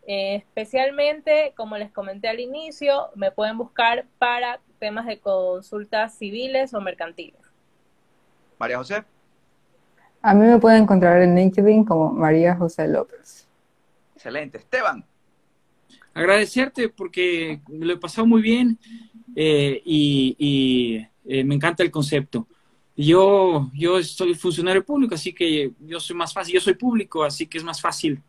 [0.07, 6.73] Eh, especialmente, como les comenté al inicio, me pueden buscar para temas de consultas civiles
[6.73, 7.39] o mercantiles.
[8.57, 9.03] María José.
[10.23, 13.47] A mí me pueden encontrar en LinkedIn como María José López.
[14.15, 14.57] Excelente.
[14.57, 15.05] Esteban.
[16.13, 18.77] Agradecerte porque lo he pasado muy bien
[19.35, 22.47] eh, y, me encanta el concepto.
[22.97, 27.47] Yo, yo soy funcionario público, así que yo soy más fácil, yo soy público, así
[27.47, 28.21] que es más fácil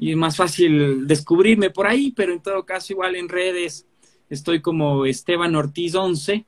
[0.00, 3.86] y es más fácil descubrirme por ahí, pero en todo caso igual en redes
[4.30, 6.46] estoy como Esteban Ortiz 11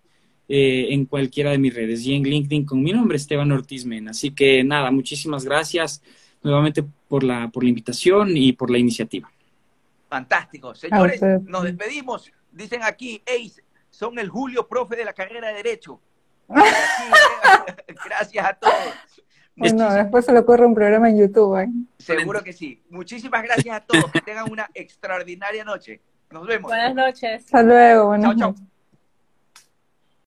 [0.48, 4.10] eh, en cualquiera de mis redes y en LinkedIn con mi nombre Esteban Ortiz Mena.
[4.10, 6.02] Así que nada, muchísimas gracias
[6.42, 9.30] nuevamente por la, por la invitación y por la iniciativa.
[10.08, 10.74] Fantástico.
[10.74, 12.32] Señores, nos despedimos.
[12.50, 16.00] Dicen aquí, Ace, son el Julio, profe de la carrera de Derecho.
[18.04, 18.94] Gracias a todos.
[19.56, 21.58] Bueno, después se le ocurre un programa en YouTube.
[21.58, 21.68] ¿eh?
[21.98, 22.82] Seguro que sí.
[22.88, 24.10] Muchísimas gracias a todos.
[24.10, 26.00] Que tengan una extraordinaria noche.
[26.30, 26.70] Nos vemos.
[26.70, 27.44] Buenas noches.
[27.44, 28.06] Hasta luego.
[28.06, 28.62] Buenas noches.